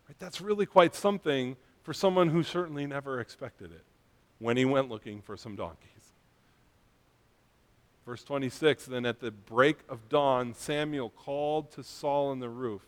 Right? 0.09 0.19
That's 0.19 0.41
really 0.41 0.67
quite 0.67 0.95
something 0.95 1.57
for 1.83 1.93
someone 1.93 2.29
who 2.29 2.43
certainly 2.43 2.87
never 2.87 3.21
expected 3.21 3.73
it 3.73 3.85
when 4.39 4.57
he 4.57 4.65
went 4.65 4.91
looking 4.91 5.23
for 5.23 5.37
some 5.37 5.57
donkeys. 5.57 5.89
Verse 8.05 8.25
26 8.25 8.87
Then 8.87 9.07
at 9.07 9.21
the 9.21 9.31
break 9.31 9.79
of 9.89 10.09
dawn, 10.09 10.55
Samuel 10.55 11.11
called 11.11 11.71
to 11.73 11.83
Saul 11.83 12.29
on 12.29 12.41
the 12.41 12.49
roof, 12.49 12.83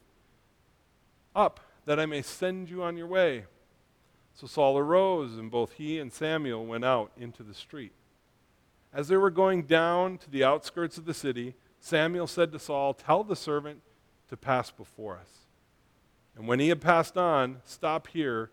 Up, 1.35 1.61
that 1.87 2.01
I 2.01 2.07
may 2.07 2.23
send 2.23 2.71
you 2.71 2.83
on 2.83 2.97
your 2.97 3.07
way. 3.07 3.45
So 4.35 4.47
Saul 4.47 4.77
arose, 4.77 5.39
and 5.39 5.51
both 5.51 5.75
he 5.75 5.99
and 5.99 6.13
Samuel 6.13 6.67
went 6.67 6.85
out 6.85 7.13
into 7.17 7.43
the 7.43 7.55
street. 7.55 7.93
As 8.95 9.09
they 9.09 9.17
were 9.17 9.31
going 9.31 9.65
down 9.65 10.19
to 10.19 10.31
the 10.31 10.45
outskirts 10.45 10.97
of 10.97 11.05
the 11.05 11.13
city, 11.13 11.55
Samuel 11.81 12.29
said 12.29 12.53
to 12.53 12.61
Saul, 12.61 12.95
Tell 12.95 13.25
the 13.25 13.35
servant 13.35 13.81
to 14.29 14.37
pass 14.37 14.71
before 14.71 15.17
us. 15.17 15.29
And 16.37 16.47
when 16.47 16.61
he 16.61 16.69
had 16.69 16.81
passed 16.81 17.17
on, 17.17 17.61
stop 17.65 18.07
here. 18.07 18.51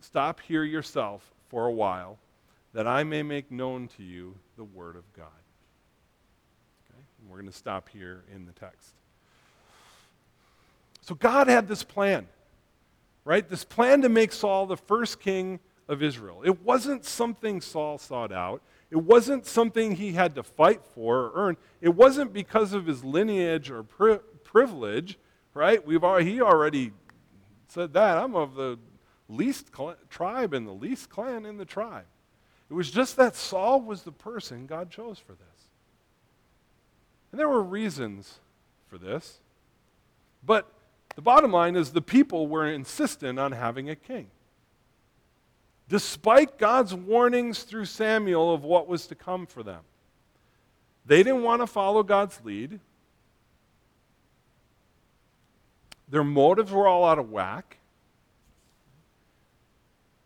Stop 0.00 0.40
here 0.40 0.64
yourself 0.64 1.34
for 1.48 1.66
a 1.66 1.72
while, 1.72 2.18
that 2.72 2.86
I 2.86 3.04
may 3.04 3.22
make 3.22 3.50
known 3.50 3.88
to 3.96 4.02
you 4.02 4.34
the 4.56 4.64
word 4.64 4.96
of 4.96 5.04
God. 5.12 5.26
Okay? 6.88 7.02
And 7.20 7.30
we're 7.30 7.38
going 7.38 7.50
to 7.50 7.56
stop 7.56 7.90
here 7.90 8.24
in 8.34 8.46
the 8.46 8.52
text. 8.52 8.90
So 11.02 11.14
God 11.14 11.46
had 11.46 11.68
this 11.68 11.82
plan, 11.82 12.26
right? 13.24 13.46
This 13.46 13.64
plan 13.64 14.02
to 14.02 14.08
make 14.08 14.32
Saul 14.32 14.66
the 14.66 14.76
first 14.76 15.20
king 15.20 15.60
of 15.88 16.02
Israel. 16.02 16.42
It 16.44 16.62
wasn't 16.62 17.04
something 17.04 17.60
Saul 17.60 17.98
sought 17.98 18.32
out. 18.32 18.62
It 18.90 18.96
wasn't 18.96 19.46
something 19.46 19.92
he 19.92 20.12
had 20.12 20.34
to 20.36 20.42
fight 20.42 20.82
for 20.94 21.26
or 21.26 21.32
earn. 21.34 21.56
It 21.80 21.90
wasn't 21.90 22.32
because 22.32 22.72
of 22.72 22.86
his 22.86 23.04
lineage 23.04 23.70
or 23.70 23.82
pri- 23.82 24.20
privilege, 24.44 25.18
right? 25.54 25.84
We've 25.84 26.04
already, 26.04 26.32
he 26.32 26.40
already 26.40 26.92
said 27.68 27.92
that. 27.94 28.18
I'm 28.18 28.34
of 28.34 28.54
the 28.54 28.78
least 29.28 29.70
cl- 29.76 29.96
tribe 30.08 30.54
and 30.54 30.66
the 30.66 30.72
least 30.72 31.08
clan 31.08 31.46
in 31.46 31.56
the 31.56 31.64
tribe. 31.64 32.06
It 32.68 32.74
was 32.74 32.90
just 32.90 33.16
that 33.16 33.36
Saul 33.36 33.80
was 33.80 34.02
the 34.02 34.12
person 34.12 34.66
God 34.66 34.90
chose 34.90 35.18
for 35.18 35.32
this. 35.32 35.68
And 37.30 37.38
there 37.38 37.48
were 37.48 37.62
reasons 37.62 38.40
for 38.88 38.98
this. 38.98 39.40
But 40.44 40.68
the 41.14 41.22
bottom 41.22 41.52
line 41.52 41.76
is 41.76 41.90
the 41.90 42.02
people 42.02 42.46
were 42.46 42.66
insistent 42.66 43.38
on 43.38 43.52
having 43.52 43.88
a 43.88 43.96
king 43.96 44.28
despite 45.88 46.58
God's 46.58 46.94
warnings 46.94 47.62
through 47.62 47.84
Samuel 47.84 48.52
of 48.52 48.64
what 48.64 48.88
was 48.88 49.06
to 49.08 49.14
come 49.14 49.46
for 49.46 49.62
them. 49.62 49.82
They 51.04 51.22
didn't 51.22 51.42
want 51.42 51.62
to 51.62 51.66
follow 51.66 52.02
God's 52.02 52.40
lead. 52.44 52.80
Their 56.08 56.24
motives 56.24 56.72
were 56.72 56.86
all 56.88 57.04
out 57.04 57.18
of 57.18 57.30
whack. 57.30 57.78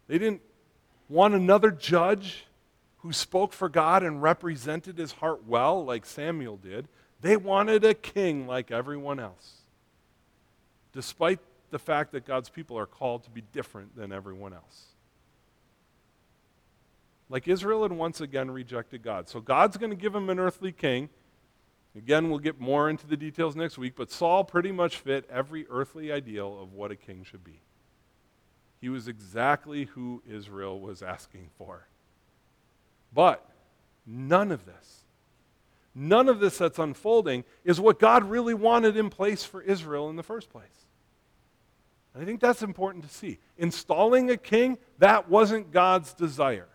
They 0.09 0.19
didn't 0.19 0.43
want 1.09 1.35
another 1.35 1.71
judge 1.71 2.47
who 2.99 3.13
spoke 3.13 3.53
for 3.53 3.69
God 3.69 4.03
and 4.03 4.23
represented 4.23 4.99
his 4.99 5.13
heart 5.13 5.47
well, 5.47 5.85
like 5.85 6.05
Samuel 6.05 6.57
did. 6.57 6.89
They 7.21 7.37
wanted 7.37 7.85
a 7.85 7.95
king 7.95 8.47
like 8.47 8.71
everyone 8.71 9.21
else, 9.21 9.61
despite 10.93 11.39
the 11.71 11.79
fact 11.79 12.13
that 12.13 12.27
God's 12.27 12.49
people 12.49 12.79
are 12.79 12.87
called 12.87 13.25
to 13.25 13.31
be 13.31 13.43
different 13.53 13.97
than 13.97 14.13
everyone 14.13 14.53
else. 14.53 14.87
Like 17.31 17.47
Israel 17.47 17.85
had 17.85 17.93
once 17.93 18.21
again 18.21 18.51
rejected 18.51 19.03
God. 19.03 19.29
So 19.29 19.41
God's 19.41 19.77
going 19.77 19.91
to 19.91 19.97
give 19.97 20.15
him 20.15 20.29
an 20.29 20.41
earthly 20.41 20.73
king. 20.73 21.09
Again, 21.97 22.29
we'll 22.29 22.41
get 22.41 22.61
more 22.61 22.91
into 22.91 23.07
the 23.07 23.17
details 23.17 23.57
next 23.57 23.79
week, 23.79 23.95
but 23.97 24.11
Saul 24.11 24.45
pretty 24.45 24.73
much 24.73 24.99
fit 24.99 25.29
every 25.31 25.67
earthly 25.71 26.13
ideal 26.13 26.61
of 26.61 26.73
what 26.73 26.91
a 26.91 26.97
king 26.97 27.25
should 27.25 27.45
be. 27.45 27.61
He 28.81 28.89
was 28.89 29.09
exactly 29.09 29.85
who 29.85 30.23
Israel 30.29 30.81
was 30.81 31.03
asking 31.03 31.51
for. 31.57 31.87
But 33.13 33.49
none 34.07 34.51
of 34.51 34.67
this, 34.67 35.05
none 35.95 36.29
of 36.29 36.41
this 36.41 36.59
that's 36.59 36.79
unfolding 36.79 37.45
is 37.65 37.81
what 37.81 37.99
God 37.99 38.25
really 38.25 38.55
wanted 38.55 38.97
in 38.97 39.11
place 39.11 39.45
for 39.45 39.63
Israel 39.63 40.11
in 40.11 40.17
the 40.17 40.23
first 40.23 40.51
place. 40.51 40.65
And 42.15 42.23
I 42.23 42.27
think 42.27 42.41
that's 42.41 42.63
important 42.63 43.05
to 43.05 43.11
see. 43.11 43.39
Installing 43.59 44.31
a 44.31 44.37
king, 44.37 44.79
that 44.99 45.29
wasn't 45.29 45.71
God's 45.71 46.13
desire. 46.13 46.70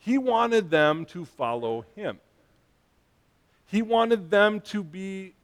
He 0.00 0.18
wanted 0.18 0.70
them 0.70 1.04
to 1.06 1.24
follow 1.24 1.84
him. 1.94 2.18
He 3.66 3.82
wanted 3.82 4.30
them 4.30 4.60
to 4.62 4.82
be 4.82 5.34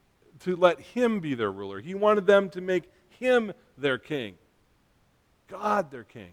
to 0.40 0.56
let 0.56 0.80
him 0.80 1.20
be 1.20 1.34
their 1.34 1.52
ruler. 1.52 1.80
He 1.80 1.94
wanted 1.94 2.26
them 2.26 2.50
to 2.50 2.60
make 2.60 2.90
him 3.08 3.52
their 3.78 3.98
king. 3.98 4.34
God 5.48 5.90
their 5.90 6.04
king. 6.04 6.32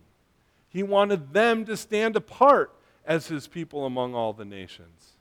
He 0.69 0.83
wanted 0.83 1.33
them 1.33 1.65
to 1.65 1.77
stand 1.77 2.15
apart 2.15 2.73
as 3.05 3.27
his 3.27 3.47
people 3.47 3.85
among 3.85 4.15
all 4.15 4.33
the 4.33 4.45
nations. 4.45 5.13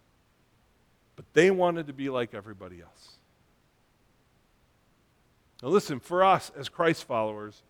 But 1.15 1.27
they 1.35 1.51
wanted 1.51 1.89
to 1.89 1.93
be 1.93 2.09
like 2.09 2.35
everybody 2.35 2.81
else. 2.81 3.17
Now, 5.63 5.69
listen, 5.69 6.01
for 6.01 6.25
us 6.25 6.51
as 6.57 6.69
Christ 6.69 7.05
followers, 7.05 7.63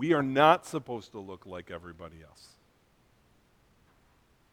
We 0.00 0.14
are 0.14 0.22
not 0.22 0.64
supposed 0.64 1.12
to 1.12 1.18
look 1.18 1.44
like 1.44 1.70
everybody 1.70 2.22
else. 2.26 2.54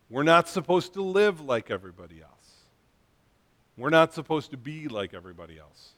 We're 0.10 0.24
not 0.24 0.50
supposed 0.50 0.96
to 0.96 1.02
live 1.02 1.40
like 1.40 1.72
everybody 1.72 2.22
else. 2.22 2.52
We're 3.78 3.90
not 3.90 4.14
supposed 4.14 4.52
to 4.52 4.58
be 4.58 4.90
like 4.90 5.14
everybody 5.14 5.58
else. 5.58 5.92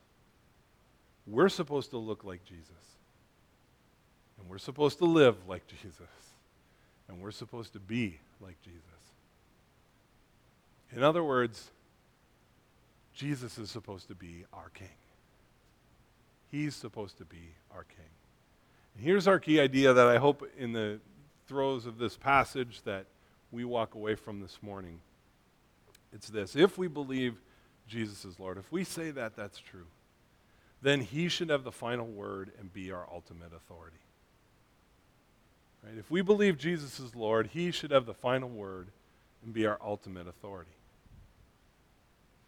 We're 1.26 1.50
supposed 1.50 1.90
to 1.90 1.98
look 1.98 2.24
like 2.24 2.46
Jesus. 2.46 2.70
And 4.40 4.48
we're 4.48 4.60
supposed 4.60 5.00
to 5.00 5.06
live 5.06 5.36
like 5.48 5.66
Jesus. 5.82 5.98
And 7.08 7.20
we're 7.20 7.32
supposed 7.32 7.74
to 7.74 7.80
be 7.80 8.20
like 8.40 8.62
Jesus. 8.62 8.84
In 10.96 11.02
other 11.02 11.24
words, 11.24 11.72
Jesus 13.16 13.58
is 13.58 13.72
supposed 13.72 14.10
to 14.10 14.16
be 14.16 14.46
our 14.54 14.70
king. 14.76 15.00
He's 16.52 16.76
supposed 16.76 17.18
to 17.18 17.26
be 17.26 17.56
our 17.74 17.86
king. 17.86 18.19
Here's 19.02 19.28
our 19.28 19.40
key 19.40 19.62
idea 19.62 19.94
that 19.94 20.08
I 20.08 20.18
hope 20.18 20.48
in 20.58 20.74
the 20.74 21.00
throes 21.48 21.86
of 21.86 21.98
this 21.98 22.18
passage 22.18 22.82
that 22.84 23.06
we 23.50 23.64
walk 23.64 23.96
away 23.96 24.16
from 24.16 24.42
this 24.42 24.60
morning. 24.62 25.00
It's 26.14 26.28
this 26.28 26.56
if 26.56 26.78
we 26.78 26.88
believe 26.88 27.40
Jesus 27.88 28.26
is 28.26 28.40
Lord, 28.40 28.58
if 28.58 28.72
we 28.72 28.84
say 28.84 29.12
that 29.12 29.36
that's 29.36 29.60
true, 29.60 29.86
then 30.82 31.02
he 31.02 31.30
should 31.30 31.50
have 31.50 31.64
the 31.64 31.72
final 31.72 32.08
word 32.08 32.52
and 32.60 32.74
be 32.74 32.92
our 32.92 33.08
ultimate 33.12 33.54
authority. 33.56 33.98
Right? 35.84 35.98
If 35.98 36.12
we 36.12 36.22
believe 36.22 36.58
Jesus 36.58 37.00
is 37.00 37.16
Lord, 37.16 37.48
he 37.48 37.72
should 37.72 37.92
have 37.92 38.06
the 38.06 38.14
final 38.14 38.50
word 38.50 38.90
and 39.44 39.54
be 39.54 39.66
our 39.66 39.80
ultimate 39.82 40.28
authority. 40.28 40.72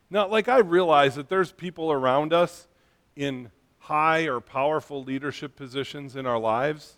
Now, 0.10 0.28
like 0.28 0.50
I 0.50 0.58
realize 0.60 1.16
that 1.16 1.30
there's 1.30 1.54
people 1.54 1.92
around 1.92 2.34
us 2.34 2.68
in 3.16 3.52
high 3.82 4.28
or 4.28 4.40
powerful 4.40 5.04
leadership 5.04 5.56
positions 5.56 6.16
in 6.16 6.26
our 6.26 6.40
lives. 6.40 6.98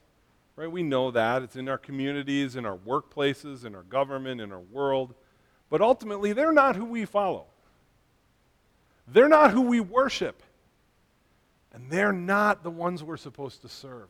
Right? 0.55 0.71
We 0.71 0.83
know 0.83 1.09
that. 1.11 1.41
It's 1.41 1.55
in 1.55 1.67
our 1.67 1.77
communities, 1.77 2.55
in 2.55 2.65
our 2.65 2.77
workplaces, 2.77 3.65
in 3.65 3.73
our 3.73 3.83
government, 3.83 4.39
in 4.39 4.51
our 4.51 4.59
world. 4.59 5.15
But 5.69 5.81
ultimately, 5.81 6.33
they're 6.33 6.51
not 6.51 6.75
who 6.75 6.85
we 6.85 7.05
follow. 7.05 7.45
They're 9.07 9.29
not 9.29 9.51
who 9.51 9.61
we 9.61 9.79
worship. 9.79 10.43
And 11.73 11.89
they're 11.89 12.13
not 12.13 12.63
the 12.63 12.69
ones 12.69 13.03
we're 13.03 13.17
supposed 13.17 13.63
to 13.63 13.69
serve. 13.69 14.09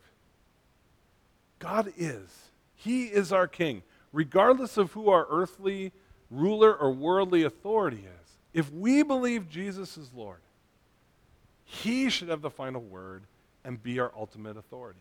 God 1.58 1.92
is. 1.96 2.28
He 2.74 3.04
is 3.04 3.32
our 3.32 3.48
king, 3.48 3.82
regardless 4.12 4.76
of 4.76 4.92
who 4.92 5.08
our 5.08 5.26
earthly 5.30 5.92
ruler 6.30 6.74
or 6.74 6.92
worldly 6.92 7.44
authority 7.44 8.04
is. 8.04 8.30
If 8.52 8.70
we 8.70 9.02
believe 9.02 9.48
Jesus 9.48 9.96
is 9.96 10.12
Lord, 10.14 10.40
He 11.64 12.10
should 12.10 12.28
have 12.28 12.42
the 12.42 12.50
final 12.50 12.80
word 12.80 13.24
and 13.64 13.82
be 13.82 13.98
our 13.98 14.12
ultimate 14.16 14.56
authority. 14.56 15.00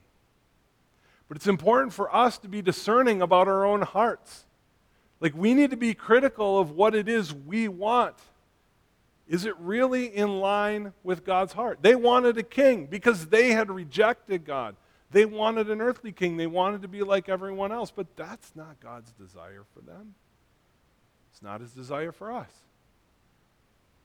But 1.28 1.38
it's 1.38 1.48
important 1.48 1.94
for 1.94 2.14
us 2.14 2.38
to 2.40 2.48
be 2.48 2.62
discerning 2.62 3.22
about 3.22 3.48
our 3.48 3.66
own 3.66 3.82
hearts. 3.82 4.46
Like, 5.20 5.36
we 5.36 5.54
need 5.54 5.72
to 5.72 5.78
be 5.78 5.94
critical 5.94 6.60
of 6.60 6.72
what 6.72 6.96
it 6.96 7.08
is 7.08 7.34
we 7.34 7.68
want. 7.68 8.16
Is 9.28 9.46
it 9.46 9.58
really 9.58 10.06
in 10.06 10.40
line 10.40 10.94
with 11.04 11.26
God's 11.26 11.54
heart? 11.54 11.80
They 11.82 11.96
wanted 11.96 12.38
a 12.38 12.44
king 12.44 12.88
because 12.88 13.28
they 13.28 13.52
had 13.52 13.72
rejected 13.72 14.46
God. 14.46 14.76
They 15.12 15.26
wanted 15.26 15.70
an 15.70 15.80
earthly 15.80 16.12
king. 16.12 16.38
They 16.38 16.48
wanted 16.48 16.82
to 16.82 16.88
be 16.88 17.04
like 17.04 17.30
everyone 17.30 17.72
else, 17.72 17.92
but 17.92 18.16
that's 18.16 18.52
not 18.56 18.80
God's 18.82 19.12
desire 19.12 19.64
for 19.74 19.80
them. 19.82 20.16
It's 21.32 21.42
not 21.42 21.62
his 21.62 21.72
desire 21.72 22.12
for 22.12 22.32
us. 22.32 22.52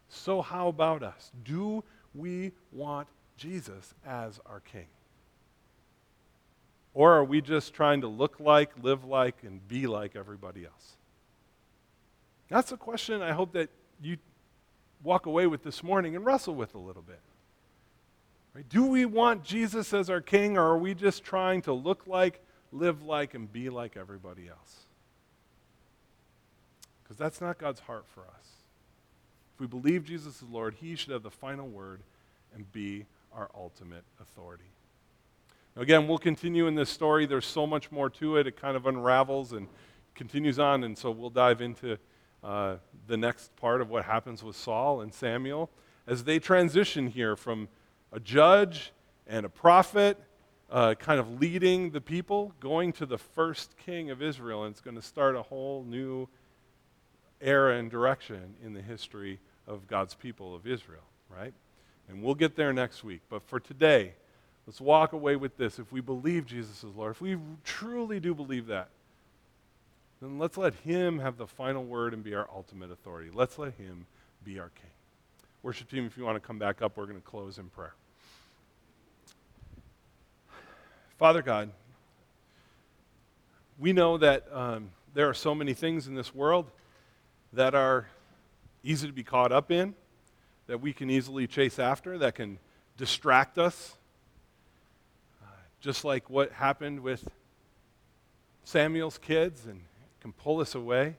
So, 0.09 0.41
how 0.41 0.69
about 0.69 1.03
us? 1.03 1.33
Do 1.45 1.83
we 2.19 2.53
want 2.73 3.09
Jesus 3.37 3.95
as 4.05 4.41
our 4.47 4.61
king? 4.61 4.87
Or 6.95 7.15
are 7.15 7.25
we 7.25 7.41
just 7.41 7.75
trying 7.75 8.01
to 8.01 8.09
look 8.09 8.41
like, 8.41 8.71
live 8.83 9.05
like, 9.05 9.37
and 9.43 9.67
be 9.69 9.87
like 9.87 10.17
everybody 10.17 10.65
else? 10.65 10.97
That's 12.49 12.73
a 12.73 12.77
question 12.77 13.23
I 13.23 13.33
hope 13.33 13.53
that 13.53 13.69
you 14.03 14.17
walk 15.03 15.27
away 15.27 15.47
with 15.47 15.63
this 15.63 15.83
morning 15.83 16.17
and 16.17 16.25
wrestle 16.25 16.55
with 16.55 16.75
a 16.75 16.79
little 16.79 17.03
bit. 17.03 17.21
Right? 18.55 18.69
Do 18.69 18.87
we 18.87 19.05
want 19.05 19.45
Jesus 19.45 19.95
as 19.95 20.11
our 20.11 20.21
king, 20.21 20.57
or 20.57 20.63
are 20.63 20.79
we 20.79 20.95
just 20.95 21.23
trying 21.23 21.63
to 21.63 21.73
look 21.73 22.07
like, 22.07 22.41
live 22.73 23.03
like, 23.03 23.35
and 23.35 23.53
be 23.53 23.71
like 23.71 23.97
everybody 23.97 24.49
else? 24.49 24.77
Because 27.05 27.17
that's 27.17 27.41
not 27.41 27.59
God's 27.59 27.81
heart 27.81 28.07
for 28.13 28.23
us. 28.23 28.58
If 29.59 29.63
we 29.63 29.67
believe 29.67 30.05
Jesus 30.05 30.37
is 30.37 30.45
Lord, 30.45 30.77
he 30.81 30.95
should 30.95 31.11
have 31.11 31.25
the 31.25 31.33
final 31.33 31.67
word 31.67 32.01
and 32.55 32.71
be 32.71 33.07
our 33.35 33.51
ultimate 33.57 34.05
authority. 34.23 34.71
Now, 35.75 35.83
again, 35.83 36.07
we'll 36.07 36.19
continue 36.19 36.69
in 36.69 36.77
this 36.77 36.91
story. 36.91 37.27
There's 37.27 37.45
so 37.45 37.67
much 37.67 37.91
more 37.91 38.09
to 38.09 38.37
it. 38.37 38.47
It 38.47 38.57
kind 38.57 38.77
of 38.77 38.87
unravels 38.87 39.53
and 39.53 39.67
continues 40.15 40.61
on, 40.61 40.85
and 40.85 40.97
so 40.97 41.11
we'll 41.11 41.29
dive 41.29 41.61
into 41.61 41.99
uh, 42.45 42.77
the 43.09 43.17
next 43.17 43.57
part 43.57 43.81
of 43.81 43.91
what 43.91 44.05
happens 44.05 44.45
with 44.45 44.55
Saul 44.55 45.01
and 45.01 45.13
Samuel 45.13 45.71
as 46.07 46.23
they 46.23 46.39
transition 46.39 47.09
here 47.09 47.35
from 47.35 47.67
a 48.13 48.21
judge 48.21 48.93
and 49.27 49.45
a 49.45 49.49
prophet, 49.49 50.19
uh, 50.71 50.95
kind 50.95 51.19
of 51.19 51.41
leading 51.41 51.91
the 51.91 52.01
people, 52.01 52.55
going 52.61 52.93
to 52.93 53.07
the 53.07 53.19
first 53.19 53.77
king 53.77 54.09
of 54.11 54.23
Israel, 54.23 54.63
and 54.63 54.73
it's 54.73 54.81
going 54.81 54.95
to 54.95 55.03
start 55.03 55.35
a 55.35 55.43
whole 55.43 55.83
new 55.83 56.29
era 57.41 57.77
and 57.77 57.91
direction 57.91 58.55
in 58.65 58.73
the 58.73 58.83
history 58.83 59.41
of 59.69 59.87
God's 59.87 60.15
people 60.15 60.55
of 60.55 60.67
Israel, 60.67 61.03
right? 61.29 61.53
And 62.09 62.23
we'll 62.23 62.35
get 62.35 62.57
there 62.57 62.73
next 62.73 63.05
week. 63.05 63.21
But 63.29 63.43
for 63.43 63.61
today, 63.61 64.15
let's 64.67 64.81
walk 64.81 65.13
away 65.13 65.37
with 65.37 65.57
this. 65.57 65.79
If 65.79 65.93
we 65.93 66.01
believe 66.01 66.47
Jesus 66.47 66.83
is 66.83 66.97
Lord, 66.97 67.13
if 67.13 67.21
we 67.21 67.37
truly 67.65 68.19
do 68.19 68.35
believe 68.35 68.67
that, 68.67 68.89
then 70.21 70.39
let's 70.39 70.57
let 70.57 70.75
Him 70.75 71.19
have 71.21 71.37
the 71.37 71.47
final 71.47 71.85
word 71.85 72.15
and 72.15 72.25
be 72.25 72.35
our 72.35 72.49
ultimate 72.53 72.91
authority. 72.91 73.31
Let's 73.33 73.59
let 73.59 73.75
Him 73.75 74.07
be 74.45 74.59
our 74.59 74.71
King. 74.71 74.91
Worship 75.63 75.91
team, 75.91 76.07
if 76.07 76.17
you 76.17 76.25
want 76.25 76.37
to 76.37 76.47
come 76.47 76.59
back 76.59 76.83
up, 76.83 76.97
we're 76.97 77.05
going 77.05 77.21
to 77.21 77.27
close 77.27 77.59
in 77.59 77.69
prayer. 77.69 77.95
Father 81.19 81.43
God, 81.43 81.71
we 83.79 83.93
know 83.93 84.19
that 84.19 84.47
um, 84.53 84.91
there 85.15 85.29
are 85.29 85.35
so 85.35 85.55
many 85.55 85.75
things 85.75 86.07
in 86.07 86.15
this 86.15 86.35
world 86.35 86.71
that 87.53 87.75
are 87.75 88.07
easy 88.83 89.07
to 89.07 89.13
be 89.13 89.25
caught 89.25 89.53
up 89.53 89.71
in, 89.71 89.95
that 90.67 90.81
we 90.81 90.93
can 90.93 91.11
easily 91.11 91.47
chase 91.47 91.79
after, 91.79 92.19
that 92.19 92.35
can 92.35 92.59
distract 92.97 93.59
us. 93.59 93.97
Uh, 95.43 95.47
just 95.81 96.05
like 96.05 96.29
what 96.29 96.53
happened 96.53 97.01
with 97.01 97.29
Samuel's 98.65 99.19
kids 99.19 99.65
and 99.67 99.81
can 100.21 100.33
pull 100.33 100.61
us 100.61 100.75
away. 100.75 101.17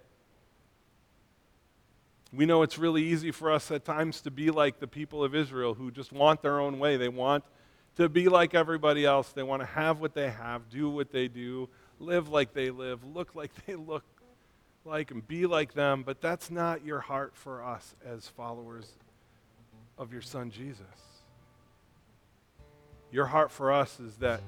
We 2.31 2.45
know 2.45 2.61
it's 2.61 2.77
really 2.77 3.03
easy 3.03 3.31
for 3.31 3.51
us 3.51 3.71
at 3.71 3.85
times 3.85 4.21
to 4.21 4.31
be 4.31 4.51
like 4.51 4.79
the 4.79 4.87
people 4.87 5.23
of 5.23 5.33
Israel 5.33 5.73
who 5.73 5.89
just 5.89 6.11
want 6.11 6.43
their 6.43 6.59
own 6.59 6.77
way. 6.77 6.95
They 6.95 7.09
want 7.09 7.43
to 7.95 8.07
be 8.07 8.29
like 8.29 8.53
everybody 8.53 9.03
else. 9.03 9.31
They 9.31 9.41
want 9.41 9.61
to 9.61 9.65
have 9.65 9.99
what 9.99 10.13
they 10.13 10.29
have, 10.29 10.69
do 10.69 10.89
what 10.89 11.11
they 11.11 11.27
do, 11.27 11.69
live 11.99 12.29
like 12.29 12.53
they 12.53 12.69
live, 12.69 13.03
look 13.03 13.33
like 13.33 13.51
they 13.65 13.75
look 13.75 14.03
like, 14.85 15.11
and 15.11 15.27
be 15.27 15.45
like 15.45 15.73
them. 15.73 16.03
But 16.03 16.21
that's 16.21 16.49
not 16.49 16.83
your 16.83 16.99
heart 16.99 17.35
for 17.35 17.63
us 17.63 17.95
as 18.05 18.27
followers 18.27 18.91
of 19.97 20.11
your 20.11 20.21
Son 20.21 20.51
Jesus. 20.51 20.85
Your 23.11 23.25
heart 23.25 23.51
for 23.51 23.71
us 23.71 23.99
is 23.99 24.15
that 24.17 24.41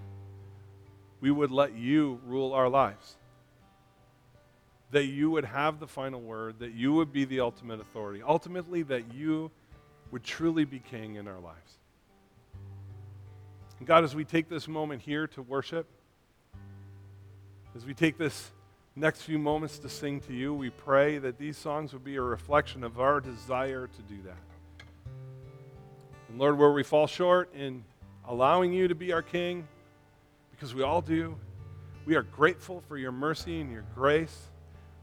we 1.19 1.31
would 1.31 1.51
let 1.51 1.75
you 1.75 2.19
rule 2.25 2.53
our 2.53 2.69
lives 2.69 3.17
that 4.91 5.05
you 5.05 5.31
would 5.31 5.45
have 5.45 5.79
the 5.79 5.87
final 5.87 6.21
word, 6.21 6.59
that 6.59 6.73
you 6.73 6.93
would 6.93 7.11
be 7.11 7.25
the 7.25 7.39
ultimate 7.39 7.79
authority, 7.79 8.21
ultimately, 8.21 8.83
that 8.83 9.13
you 9.13 9.49
would 10.11 10.23
truly 10.23 10.65
be 10.65 10.79
king 10.79 11.15
in 11.15 11.27
our 11.27 11.39
lives. 11.39 11.77
And 13.79 13.87
God, 13.87 14.03
as 14.03 14.13
we 14.13 14.25
take 14.25 14.49
this 14.49 14.67
moment 14.67 15.01
here 15.01 15.27
to 15.27 15.41
worship, 15.41 15.87
as 17.75 17.85
we 17.85 17.93
take 17.93 18.17
this 18.17 18.51
next 18.95 19.21
few 19.21 19.39
moments 19.39 19.79
to 19.79 19.89
sing 19.89 20.19
to 20.21 20.33
you, 20.33 20.53
we 20.53 20.69
pray 20.69 21.17
that 21.17 21.37
these 21.37 21.57
songs 21.57 21.93
would 21.93 22.03
be 22.03 22.17
a 22.17 22.21
reflection 22.21 22.83
of 22.83 22.99
our 22.99 23.21
desire 23.21 23.87
to 23.87 24.01
do 24.03 24.21
that. 24.23 24.85
And 26.29 26.37
Lord, 26.37 26.57
where 26.57 26.71
we 26.71 26.83
fall 26.83 27.07
short 27.07 27.53
in 27.53 27.83
allowing 28.27 28.73
you 28.73 28.87
to 28.87 28.95
be 28.95 29.13
our 29.13 29.21
king, 29.21 29.67
because 30.51 30.75
we 30.75 30.83
all 30.83 31.01
do, 31.01 31.37
we 32.05 32.15
are 32.15 32.23
grateful 32.23 32.81
for 32.87 32.97
your 32.97 33.11
mercy 33.11 33.61
and 33.61 33.71
your 33.71 33.85
grace. 33.95 34.49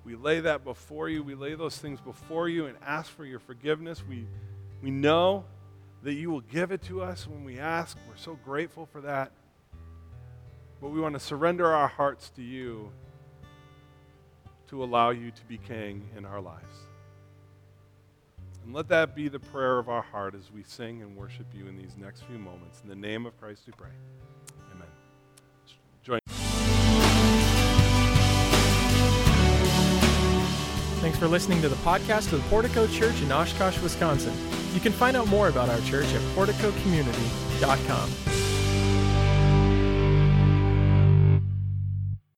We 0.05 0.17
lay 0.17 0.41
that 0.41 0.65
before 0.65 1.09
you. 1.09 1.23
We 1.23 1.35
lay 1.35 1.55
those 1.55 1.79
things 1.79 2.01
before 2.01 2.49
you 2.49 2.67
and 2.67 2.77
ask 2.85 3.11
for 3.11 3.25
your 3.25 3.39
forgiveness. 3.39 4.03
We, 4.07 4.27
we 4.83 4.91
know 4.91 5.45
that 6.03 6.15
you 6.15 6.31
will 6.31 6.41
give 6.43 6.73
it 6.73 6.83
to 6.83 7.03
us 7.03 7.27
when 7.27 7.45
we 7.45 7.59
ask. 7.59 7.97
We're 8.09 8.17
so 8.17 8.39
grateful 8.45 8.87
for 8.87 9.01
that. 9.03 9.33
But 10.81 10.91
we 10.91 11.01
want 11.01 11.15
to 11.15 11.21
surrender 11.21 11.67
our 11.67 11.89
hearts 11.89 12.31
to 12.31 12.43
you 12.43 12.93
to 14.69 14.85
allow 14.85 15.11
you 15.11 15.31
to 15.31 15.45
be 15.47 15.59
king 15.59 16.09
in 16.17 16.25
our 16.25 16.41
lives. 16.41 16.75
And 18.65 18.75
let 18.75 18.89
that 18.89 19.15
be 19.15 19.29
the 19.29 19.41
prayer 19.41 19.79
of 19.79 19.89
our 19.89 20.03
heart 20.03 20.35
as 20.35 20.53
we 20.53 20.63
sing 20.63 21.01
and 21.01 21.17
worship 21.17 21.47
you 21.55 21.69
in 21.69 21.77
these 21.77 21.97
next 21.97 22.25
few 22.25 22.39
moments. 22.39 22.83
In 22.83 22.91
the 22.91 22.97
name 22.97 23.25
of 23.25 23.39
Christ 23.41 23.63
we 23.67 23.73
pray. 23.73 23.89
Amen. 24.75 24.89
Join. 26.03 26.19
Thanks 31.01 31.19
for 31.19 31.29
listening 31.29 31.63
to 31.63 31.69
the 31.69 31.77
podcast 31.77 32.33
of 32.33 32.43
the 32.43 32.49
Portico 32.51 32.87
Church 32.89 33.23
in 33.23 33.33
Oshkosh, 33.33 33.81
Wisconsin. 33.81 34.35
You 34.75 34.81
can 34.81 34.93
find 34.93 35.17
out 35.17 35.29
more 35.29 35.49
about 35.49 35.71
our 35.71 35.81
church 35.81 36.13
at 36.13 36.21
porticocommunity.com. 36.37 38.38